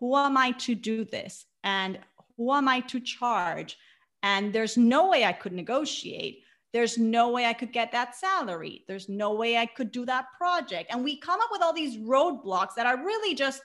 who 0.00 0.16
am 0.16 0.36
I 0.36 0.52
to 0.52 0.74
do 0.74 1.04
this? 1.04 1.46
And 1.64 1.98
who 2.36 2.52
am 2.52 2.68
I 2.68 2.80
to 2.80 3.00
charge? 3.00 3.76
And 4.22 4.52
there's 4.52 4.76
no 4.76 5.08
way 5.08 5.24
I 5.24 5.32
could 5.32 5.52
negotiate. 5.52 6.42
There's 6.72 6.98
no 6.98 7.30
way 7.30 7.46
I 7.46 7.52
could 7.52 7.72
get 7.72 7.92
that 7.92 8.14
salary. 8.16 8.84
There's 8.86 9.08
no 9.08 9.34
way 9.34 9.56
I 9.56 9.66
could 9.66 9.90
do 9.92 10.04
that 10.06 10.26
project. 10.36 10.92
And 10.92 11.02
we 11.02 11.16
come 11.18 11.40
up 11.40 11.48
with 11.50 11.62
all 11.62 11.72
these 11.72 11.96
roadblocks 11.96 12.74
that 12.76 12.86
are 12.86 12.98
really 12.98 13.34
just 13.34 13.62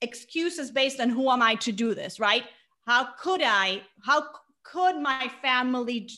excuses 0.00 0.70
based 0.70 1.00
on 1.00 1.08
who 1.08 1.30
am 1.30 1.42
I 1.42 1.54
to 1.56 1.72
do 1.72 1.94
this, 1.94 2.20
right? 2.20 2.44
How 2.86 3.08
could 3.18 3.42
I, 3.42 3.82
how 4.04 4.24
could 4.62 4.96
my 5.00 5.30
family 5.42 6.08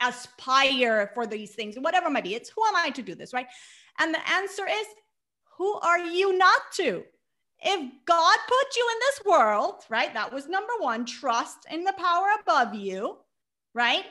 aspire 0.00 1.10
for 1.12 1.26
these 1.26 1.54
things, 1.54 1.76
whatever 1.78 2.06
it 2.06 2.12
might 2.12 2.24
be? 2.24 2.34
It's 2.34 2.50
who 2.50 2.64
am 2.66 2.76
I 2.76 2.90
to 2.90 3.02
do 3.02 3.14
this, 3.14 3.34
right? 3.34 3.46
And 3.98 4.14
the 4.14 4.30
answer 4.30 4.66
is, 4.68 4.86
who 5.58 5.74
are 5.80 5.98
you 5.98 6.36
not 6.38 6.60
to? 6.74 7.04
If 7.60 7.92
God 8.04 8.38
put 8.48 8.76
you 8.76 8.88
in 8.92 8.98
this 9.00 9.22
world, 9.26 9.84
right? 9.88 10.12
That 10.12 10.32
was 10.32 10.48
number 10.48 10.72
one, 10.80 11.04
trust 11.06 11.58
in 11.70 11.84
the 11.84 11.94
power 11.94 12.28
above 12.40 12.74
you, 12.74 13.18
right? 13.74 14.04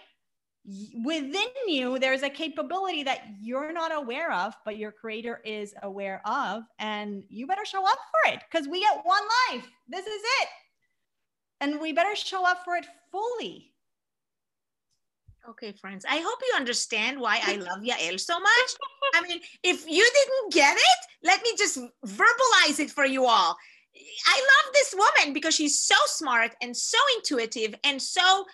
Within 1.03 1.49
you, 1.67 1.99
there's 1.99 2.23
a 2.23 2.29
capability 2.29 3.03
that 3.03 3.25
you're 3.41 3.73
not 3.73 3.93
aware 3.93 4.31
of, 4.31 4.53
but 4.63 4.77
your 4.77 4.91
creator 4.91 5.41
is 5.43 5.73
aware 5.83 6.21
of. 6.25 6.63
And 6.79 7.23
you 7.27 7.45
better 7.45 7.65
show 7.65 7.85
up 7.85 7.99
for 8.11 8.33
it 8.33 8.39
because 8.49 8.67
we 8.67 8.79
get 8.79 9.01
one 9.03 9.23
life. 9.51 9.67
This 9.87 10.07
is 10.07 10.21
it. 10.41 10.47
And 11.59 11.81
we 11.81 11.91
better 11.91 12.15
show 12.15 12.47
up 12.47 12.63
for 12.63 12.75
it 12.75 12.85
fully. 13.11 13.72
Okay, 15.49 15.73
friends. 15.73 16.05
I 16.09 16.17
hope 16.17 16.39
you 16.41 16.53
understand 16.55 17.19
why 17.19 17.39
I 17.43 17.55
love 17.67 17.79
Yael 17.79 18.19
so 18.19 18.39
much. 18.39 18.69
I 19.15 19.21
mean, 19.21 19.39
if 19.63 19.85
you 19.87 20.09
didn't 20.13 20.53
get 20.53 20.75
it, 20.77 20.99
let 21.23 21.41
me 21.43 21.51
just 21.57 21.77
verbalize 22.05 22.79
it 22.79 22.89
for 22.89 23.05
you 23.05 23.25
all. 23.25 23.55
I 24.27 24.39
love 24.39 24.73
this 24.73 24.95
woman 24.97 25.33
because 25.33 25.53
she's 25.53 25.79
so 25.79 25.95
smart 26.05 26.55
and 26.61 26.75
so 26.75 26.97
intuitive 27.17 27.75
and 27.83 28.01
so 28.01 28.45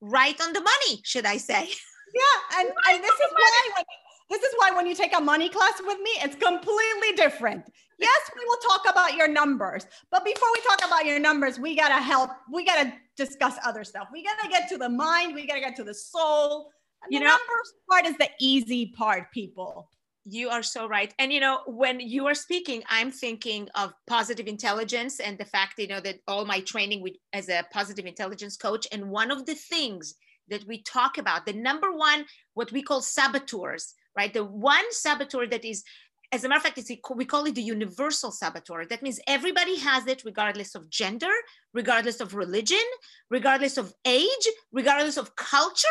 right 0.00 0.40
on 0.40 0.52
the 0.52 0.60
money, 0.60 1.00
should 1.04 1.26
I 1.26 1.36
say? 1.36 1.68
Yeah, 2.14 2.60
and, 2.60 2.68
and 2.88 3.04
this 3.04 3.14
is 3.14 3.30
why 3.32 3.70
when, 3.76 3.84
this 4.28 4.42
is 4.42 4.54
why 4.58 4.72
when 4.72 4.86
you 4.86 4.94
take 4.94 5.16
a 5.16 5.20
money 5.20 5.48
class 5.48 5.80
with 5.84 5.98
me, 5.98 6.10
it's 6.22 6.36
completely 6.36 7.12
different. 7.16 7.64
Yes, 7.98 8.30
we 8.34 8.44
will 8.44 8.58
talk 8.58 8.82
about 8.90 9.14
your 9.14 9.28
numbers, 9.28 9.86
but 10.10 10.24
before 10.24 10.48
we 10.52 10.60
talk 10.62 10.86
about 10.86 11.06
your 11.06 11.18
numbers, 11.18 11.58
we 11.58 11.76
gotta 11.76 11.94
help. 11.94 12.30
We 12.52 12.64
gotta 12.64 12.92
discuss 13.16 13.54
other 13.64 13.84
stuff. 13.84 14.08
We 14.12 14.24
gotta 14.24 14.48
get 14.48 14.68
to 14.70 14.78
the 14.78 14.88
mind. 14.88 15.34
We 15.34 15.46
gotta 15.46 15.60
get 15.60 15.76
to 15.76 15.84
the 15.84 15.94
soul. 15.94 16.70
And 17.02 17.12
you 17.12 17.20
the 17.20 17.24
know, 17.24 17.30
numbers 17.30 17.72
part 17.88 18.06
is 18.06 18.16
the 18.18 18.28
easy 18.40 18.86
part, 18.86 19.30
people. 19.32 19.88
You 20.28 20.48
are 20.48 20.62
so 20.62 20.88
right. 20.88 21.14
And 21.20 21.32
you 21.32 21.38
know, 21.40 21.60
when 21.66 22.00
you 22.00 22.26
are 22.26 22.34
speaking, 22.34 22.82
I'm 22.88 23.12
thinking 23.12 23.68
of 23.76 23.94
positive 24.08 24.48
intelligence 24.48 25.20
and 25.20 25.38
the 25.38 25.44
fact, 25.44 25.78
you 25.78 25.86
know, 25.86 26.00
that 26.00 26.18
all 26.26 26.44
my 26.44 26.60
training 26.60 27.00
with 27.00 27.14
as 27.32 27.48
a 27.48 27.64
positive 27.72 28.06
intelligence 28.06 28.56
coach. 28.56 28.88
And 28.90 29.08
one 29.08 29.30
of 29.30 29.46
the 29.46 29.54
things 29.54 30.16
that 30.48 30.66
we 30.66 30.82
talk 30.82 31.18
about, 31.18 31.46
the 31.46 31.52
number 31.52 31.92
one, 31.92 32.24
what 32.54 32.72
we 32.72 32.82
call 32.82 33.00
saboteurs, 33.00 33.94
right? 34.16 34.32
The 34.32 34.44
one 34.44 34.92
saboteur 34.92 35.46
that 35.48 35.64
is 35.64 35.84
as 36.32 36.42
a 36.42 36.48
matter 36.48 36.58
of 36.58 36.74
fact, 36.74 36.90
we 37.14 37.24
call 37.24 37.44
it 37.44 37.54
the 37.54 37.62
universal 37.62 38.32
saboteur. 38.32 38.84
That 38.84 39.02
means 39.02 39.20
everybody 39.28 39.78
has 39.78 40.06
it, 40.08 40.24
regardless 40.24 40.74
of 40.74 40.90
gender, 40.90 41.30
regardless 41.72 42.20
of 42.20 42.34
religion, 42.34 42.82
regardless 43.30 43.76
of 43.76 43.94
age, 44.04 44.48
regardless 44.72 45.16
of 45.16 45.36
culture. 45.36 45.86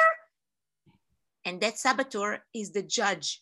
And 1.45 1.61
that 1.61 1.79
saboteur 1.79 2.43
is 2.53 2.71
the 2.71 2.83
judge. 2.83 3.41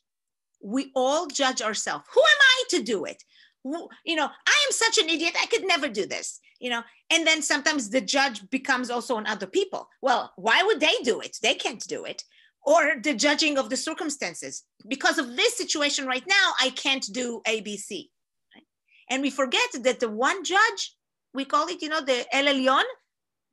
We 0.62 0.92
all 0.96 1.26
judge 1.26 1.62
ourselves. 1.62 2.06
Who 2.14 2.22
am 2.22 2.42
I 2.42 2.64
to 2.70 2.84
do 2.84 3.06
it? 3.06 3.24
You 3.64 4.16
know, 4.16 4.28
I 4.28 4.66
am 4.68 4.72
such 4.72 4.98
an 5.00 5.10
idiot. 5.10 5.36
I 5.42 5.48
could 5.48 5.66
never 5.66 5.88
do 5.90 6.06
this. 6.06 6.40
You 6.60 6.70
know, 6.70 6.84
and 7.10 7.26
then 7.26 7.42
sometimes 7.42 7.90
the 7.90 8.02
judge 8.02 8.48
becomes 8.50 8.90
also 8.90 9.16
on 9.16 9.26
other 9.26 9.48
people. 9.48 9.90
Well, 10.02 10.32
why 10.36 10.62
would 10.64 10.80
they 10.80 10.96
do 11.04 11.22
it? 11.22 11.38
They 11.42 11.56
can't 11.56 11.86
do 11.88 12.06
it 12.06 12.24
or 12.66 12.96
the 13.02 13.14
judging 13.14 13.58
of 13.58 13.70
the 13.70 13.78
circumstances. 13.78 14.64
Because 14.88 15.18
of 15.18 15.36
this 15.36 15.58
situation 15.58 16.06
right 16.06 16.24
now, 16.28 16.54
I 16.62 16.70
can't 16.70 17.06
do 17.12 17.42
ABC. 17.48 18.10
Right? 18.56 18.66
And 19.10 19.22
we 19.22 19.30
forget 19.30 19.70
that 19.84 20.00
the 20.00 20.10
one 20.10 20.44
judge, 20.44 20.96
we 21.34 21.46
call 21.46 21.68
it, 21.68 21.82
you 21.82 21.90
know, 21.90 22.02
the 22.02 22.26
El 22.36 22.46
Elyon, 22.46 22.84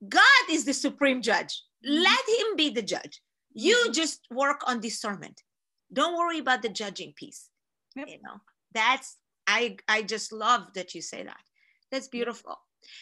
God 0.08 0.44
is 0.50 0.64
the 0.64 0.74
supreme 0.74 1.22
judge. 1.22 1.62
Mm-hmm. 1.84 2.02
Let 2.02 2.28
him 2.28 2.56
be 2.56 2.70
the 2.70 2.82
judge. 2.82 3.20
You 3.52 3.76
mm-hmm. 3.76 3.92
just 3.92 4.20
work 4.30 4.62
on 4.66 4.80
discernment. 4.80 5.42
Don't 5.92 6.16
worry 6.16 6.38
about 6.38 6.62
the 6.62 6.68
judging 6.68 7.12
piece. 7.16 7.48
Yep. 7.96 8.08
You 8.08 8.18
know, 8.22 8.40
that's 8.72 9.16
I 9.46 9.76
I 9.88 10.02
just 10.02 10.32
love 10.32 10.68
that 10.74 10.94
you 10.94 11.02
say 11.02 11.24
that. 11.24 11.40
That's 11.90 12.06
beautiful. 12.06 12.56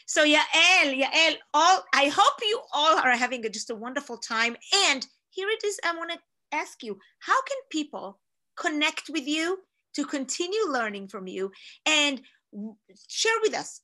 So 0.07 0.25
Yael, 0.25 1.03
Yael, 1.03 1.37
all 1.53 1.85
I 1.94 2.09
hope 2.09 2.40
you 2.42 2.61
all 2.73 2.99
are 2.99 3.16
having 3.16 3.44
a, 3.44 3.51
just 3.51 3.71
a 3.71 3.75
wonderful 3.75 4.16
time 4.16 4.57
and 4.88 5.07
here 5.38 5.48
it 5.51 5.64
is. 5.64 5.79
I 5.85 5.94
want 5.94 6.11
to 6.11 6.18
ask 6.51 6.83
you 6.83 6.98
how 7.20 7.40
can 7.42 7.59
people 7.70 8.18
connect 8.57 9.09
with 9.09 9.29
you 9.29 9.59
to 9.94 10.05
continue 10.05 10.64
learning 10.68 11.07
from 11.07 11.29
you 11.29 11.53
and 11.87 12.20
share 13.09 13.38
with 13.44 13.55
us 13.55 13.83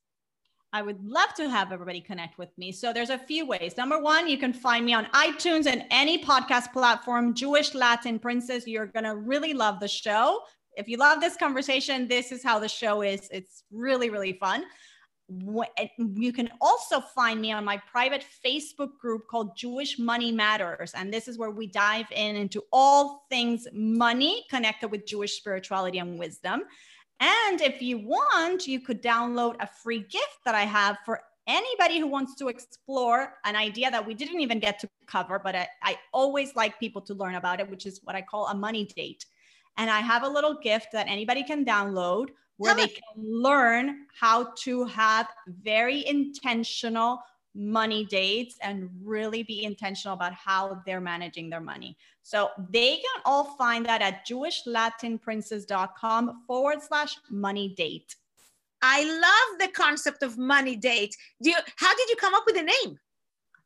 I 0.75 0.83
would 0.83 0.99
love 1.05 1.33
to 1.35 1.49
have 1.49 1.71
everybody 1.71 2.01
connect 2.01 2.37
with 2.37 2.49
me. 2.59 2.73
So 2.73 2.93
there's 2.93 3.11
a 3.11 3.17
few 3.17 3.47
ways. 3.47 3.77
Number 3.77 4.01
one, 4.01 4.27
you 4.27 4.37
can 4.37 4.53
find 4.53 4.85
me 4.85 4.93
on 4.93 5.05
iTunes 5.15 5.69
and 5.69 5.85
any 5.93 6.21
podcast 6.21 6.73
platform, 6.73 7.33
Jewish 7.33 7.77
Latin 7.77 8.19
Princess. 8.19 8.67
You're 8.67 8.89
going 8.89 9.05
to 9.05 9.15
really 9.15 9.55
love 9.55 9.79
the 9.79 9.87
show. 9.87 10.41
If 10.77 10.89
you 10.89 10.97
love 10.97 11.21
this 11.21 11.37
conversation, 11.37 12.09
this 12.09 12.33
is 12.33 12.43
how 12.43 12.59
the 12.59 12.69
show 12.69 13.03
is. 13.03 13.29
It's 13.31 13.63
really, 13.71 14.11
really 14.11 14.33
fun. 14.33 14.65
You 15.29 16.33
can 16.33 16.51
also 16.61 17.01
find 17.01 17.41
me 17.41 17.51
on 17.53 17.65
my 17.65 17.79
private 17.91 18.25
Facebook 18.45 18.99
group 18.99 19.27
called 19.29 19.57
Jewish 19.57 19.99
Money 19.99 20.31
Matters. 20.31 20.93
And 20.95 21.13
this 21.13 21.29
is 21.29 21.39
where 21.39 21.51
we 21.51 21.67
dive 21.67 22.07
in 22.13 22.37
into 22.37 22.63
all 22.73 23.25
things 23.31 23.67
money 23.73 24.45
connected 24.51 24.89
with 24.89 25.07
Jewish 25.07 25.37
spirituality 25.37 25.99
and 25.99 26.19
wisdom. 26.19 26.63
And 27.21 27.61
if 27.61 27.81
you 27.81 27.99
want, 27.99 28.67
you 28.67 28.81
could 28.81 29.03
download 29.03 29.57
a 29.61 29.67
free 29.67 30.01
gift 30.01 30.39
that 30.45 30.55
I 30.55 30.63
have 30.63 30.99
for 31.07 31.21
anybody 31.47 31.99
who 31.99 32.07
wants 32.07 32.35
to 32.37 32.49
explore 32.49 33.35
an 33.45 33.57
idea 33.57 33.91
that 33.91 34.07
we 34.07 34.15
didn't 34.15 34.41
even 34.41 34.59
get 34.59 34.79
to 34.81 34.89
cover, 35.07 35.39
but 35.39 35.55
I, 35.55 35.69
I, 35.83 35.99
always 36.13 36.57
like 36.57 36.81
people 36.81 37.03
to 37.03 37.15
learn 37.15 37.35
about 37.35 37.61
it, 37.61 37.71
which 37.71 37.87
is 37.87 38.01
what 38.05 38.17
I 38.17 38.23
call 38.23 38.47
a 38.47 38.55
money 38.55 38.87
date. 38.97 39.27
And 39.77 39.91
I 39.91 40.01
have 40.01 40.23
a 40.23 40.29
little 40.29 40.55
gift 40.55 40.89
that 40.93 41.07
anybody 41.09 41.43
can 41.43 41.65
download 41.65 42.29
where 42.57 42.75
they 42.75 42.89
can 42.89 43.03
learn 43.17 44.07
how 44.19 44.53
to 44.59 44.85
have 44.85 45.29
very 45.63 46.07
intentional 46.07 47.21
money 47.55 48.05
dates 48.05 48.59
and 48.63 48.91
really 49.03 49.43
be 49.45 49.65
intentional 49.65 50.15
about 50.15 50.33
how 50.33 50.83
they're 50.85 51.01
managing 51.01 51.49
their 51.49 51.61
money. 51.61 51.97
So 52.23 52.51
they 52.71 52.97
can 52.97 53.23
all 53.25 53.57
find 53.57 53.87
that 53.87 54.03
at 54.03 54.27
jewishlatinprincess.com 54.27 56.43
forward 56.47 56.83
slash 56.83 57.17
money 57.31 57.75
date. 57.77 58.17
I 58.83 59.05
love 59.05 59.61
the 59.61 59.69
concept 59.73 60.23
of 60.23 60.37
money 60.37 60.77
date. 60.77 61.17
Do 61.43 61.49
you, 61.51 61.57
how 61.77 61.95
did 61.95 62.11
you 62.11 62.17
come 62.17 62.35
up 62.35 62.43
with 62.47 62.57
the 62.57 62.63
name? 62.63 62.99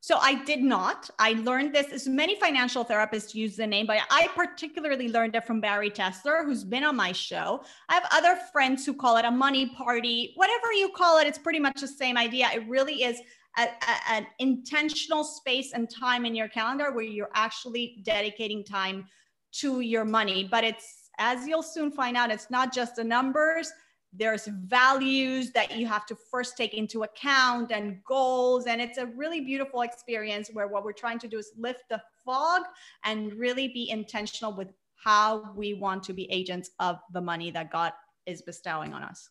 So 0.01 0.17
I 0.17 0.43
did 0.45 0.63
not. 0.63 1.09
I 1.19 1.33
learned 1.33 1.75
this 1.75 1.91
as 1.91 2.07
many 2.07 2.39
financial 2.39 2.85
therapists 2.85 3.35
use 3.35 3.57
the 3.57 3.67
name, 3.67 3.85
but 3.85 3.99
I 4.09 4.29
particularly 4.33 5.09
learned 5.09 5.35
it 5.35 5.45
from 5.45 5.59
Bari 5.59 5.91
Tessler, 5.91 6.45
who's 6.45 6.63
been 6.63 6.85
on 6.85 6.95
my 6.95 7.11
show. 7.11 7.63
I 7.89 7.95
have 7.95 8.07
other 8.13 8.37
friends 8.53 8.85
who 8.85 8.93
call 8.93 9.17
it 9.17 9.25
a 9.25 9.31
money 9.31 9.67
party, 9.75 10.31
whatever 10.35 10.71
you 10.71 10.89
call 10.95 11.19
it, 11.19 11.27
it's 11.27 11.37
pretty 11.37 11.59
much 11.59 11.81
the 11.81 11.87
same 11.87 12.17
idea. 12.17 12.47
It 12.53 12.67
really 12.69 13.03
is 13.03 13.19
an 13.57 14.25
intentional 14.39 15.25
space 15.25 15.73
and 15.73 15.89
time 15.89 16.25
in 16.25 16.33
your 16.33 16.47
calendar 16.47 16.93
where 16.93 17.03
you're 17.03 17.31
actually 17.33 18.01
dedicating 18.03 18.63
time 18.63 19.05
to 19.51 19.81
your 19.81 20.05
money. 20.05 20.47
But 20.49 20.63
it's, 20.63 21.09
as 21.17 21.45
you'll 21.45 21.61
soon 21.61 21.91
find 21.91 22.15
out, 22.15 22.31
it's 22.31 22.49
not 22.49 22.73
just 22.73 22.95
the 22.95 23.03
numbers. 23.03 23.69
There's 24.11 24.47
values 24.47 25.51
that 25.51 25.77
you 25.77 25.85
have 25.87 26.05
to 26.07 26.15
first 26.31 26.57
take 26.57 26.73
into 26.73 27.03
account 27.03 27.71
and 27.71 28.03
goals. 28.03 28.65
And 28.65 28.81
it's 28.81 28.97
a 28.97 29.05
really 29.05 29.41
beautiful 29.41 29.81
experience 29.81 30.49
where 30.51 30.67
what 30.67 30.83
we're 30.83 30.93
trying 30.93 31.19
to 31.19 31.27
do 31.27 31.37
is 31.37 31.51
lift 31.57 31.83
the 31.89 32.01
fog 32.25 32.63
and 33.03 33.33
really 33.33 33.67
be 33.67 33.89
intentional 33.89 34.53
with 34.53 34.69
how 34.95 35.51
we 35.55 35.75
want 35.75 36.03
to 36.03 36.13
be 36.13 36.29
agents 36.31 36.71
of 36.79 36.99
the 37.13 37.21
money 37.21 37.51
that 37.51 37.71
God 37.71 37.93
is 38.25 38.41
bestowing 38.41 38.93
on 38.93 39.03
us. 39.03 39.29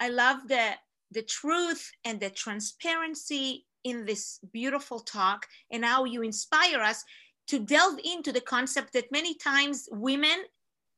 I 0.00 0.08
love 0.08 0.48
the 0.48 0.72
the 1.10 1.22
truth 1.22 1.90
and 2.04 2.20
the 2.20 2.30
transparency 2.30 3.66
in 3.84 4.04
this 4.04 4.40
beautiful 4.52 5.00
talk 5.00 5.46
and 5.70 5.84
how 5.84 6.04
you 6.04 6.22
inspire 6.22 6.80
us 6.80 7.02
to 7.46 7.58
delve 7.58 7.98
into 8.04 8.30
the 8.30 8.40
concept 8.40 8.92
that 8.92 9.10
many 9.10 9.34
times 9.34 9.88
women 9.90 10.44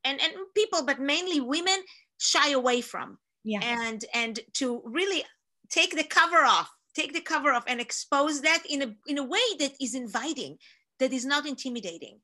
and, 0.04 0.20
and 0.20 0.32
people, 0.56 0.84
but 0.84 0.98
mainly 0.98 1.40
women, 1.40 1.76
shy 2.20 2.50
away 2.50 2.80
from. 2.80 3.18
Yeah. 3.42 3.60
And 3.62 4.04
and 4.14 4.38
to 4.54 4.82
really 4.84 5.24
take 5.70 5.96
the 5.96 6.04
cover 6.04 6.44
off, 6.44 6.70
take 6.94 7.12
the 7.12 7.20
cover 7.20 7.50
off 7.50 7.64
and 7.66 7.80
expose 7.80 8.42
that 8.42 8.62
in 8.68 8.82
a 8.82 8.94
in 9.06 9.18
a 9.18 9.24
way 9.24 9.46
that 9.58 9.72
is 9.80 9.94
inviting, 9.94 10.58
that 11.00 11.12
is 11.12 11.24
not 11.24 11.46
intimidating. 11.46 12.20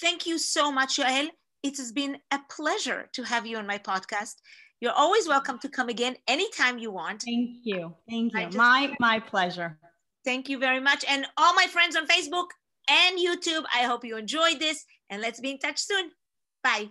Thank 0.00 0.26
you 0.26 0.38
so 0.38 0.72
much, 0.72 0.96
Yael. 0.96 1.28
It 1.62 1.76
has 1.78 1.92
been 1.92 2.18
a 2.30 2.38
pleasure 2.50 3.08
to 3.12 3.22
have 3.24 3.46
you 3.46 3.56
on 3.58 3.66
my 3.66 3.78
podcast. 3.78 4.34
You're 4.80 4.92
always 4.92 5.26
welcome 5.26 5.58
to 5.60 5.68
come 5.68 5.88
again 5.88 6.16
anytime 6.28 6.78
you 6.78 6.92
want. 6.92 7.22
Thank 7.22 7.50
you. 7.64 7.94
Thank 8.08 8.32
you. 8.34 8.44
Just, 8.44 8.56
my 8.56 8.94
my 9.00 9.18
pleasure. 9.18 9.78
Thank 10.24 10.48
you 10.48 10.58
very 10.58 10.80
much. 10.80 11.04
And 11.08 11.26
all 11.36 11.54
my 11.54 11.66
friends 11.66 11.96
on 11.96 12.06
Facebook 12.06 12.48
and 12.88 13.18
YouTube, 13.18 13.64
I 13.74 13.82
hope 13.84 14.04
you 14.04 14.16
enjoyed 14.16 14.58
this 14.60 14.84
and 15.10 15.20
let's 15.20 15.40
be 15.40 15.50
in 15.50 15.58
touch 15.58 15.78
soon. 15.78 16.10
Bye. 16.62 16.90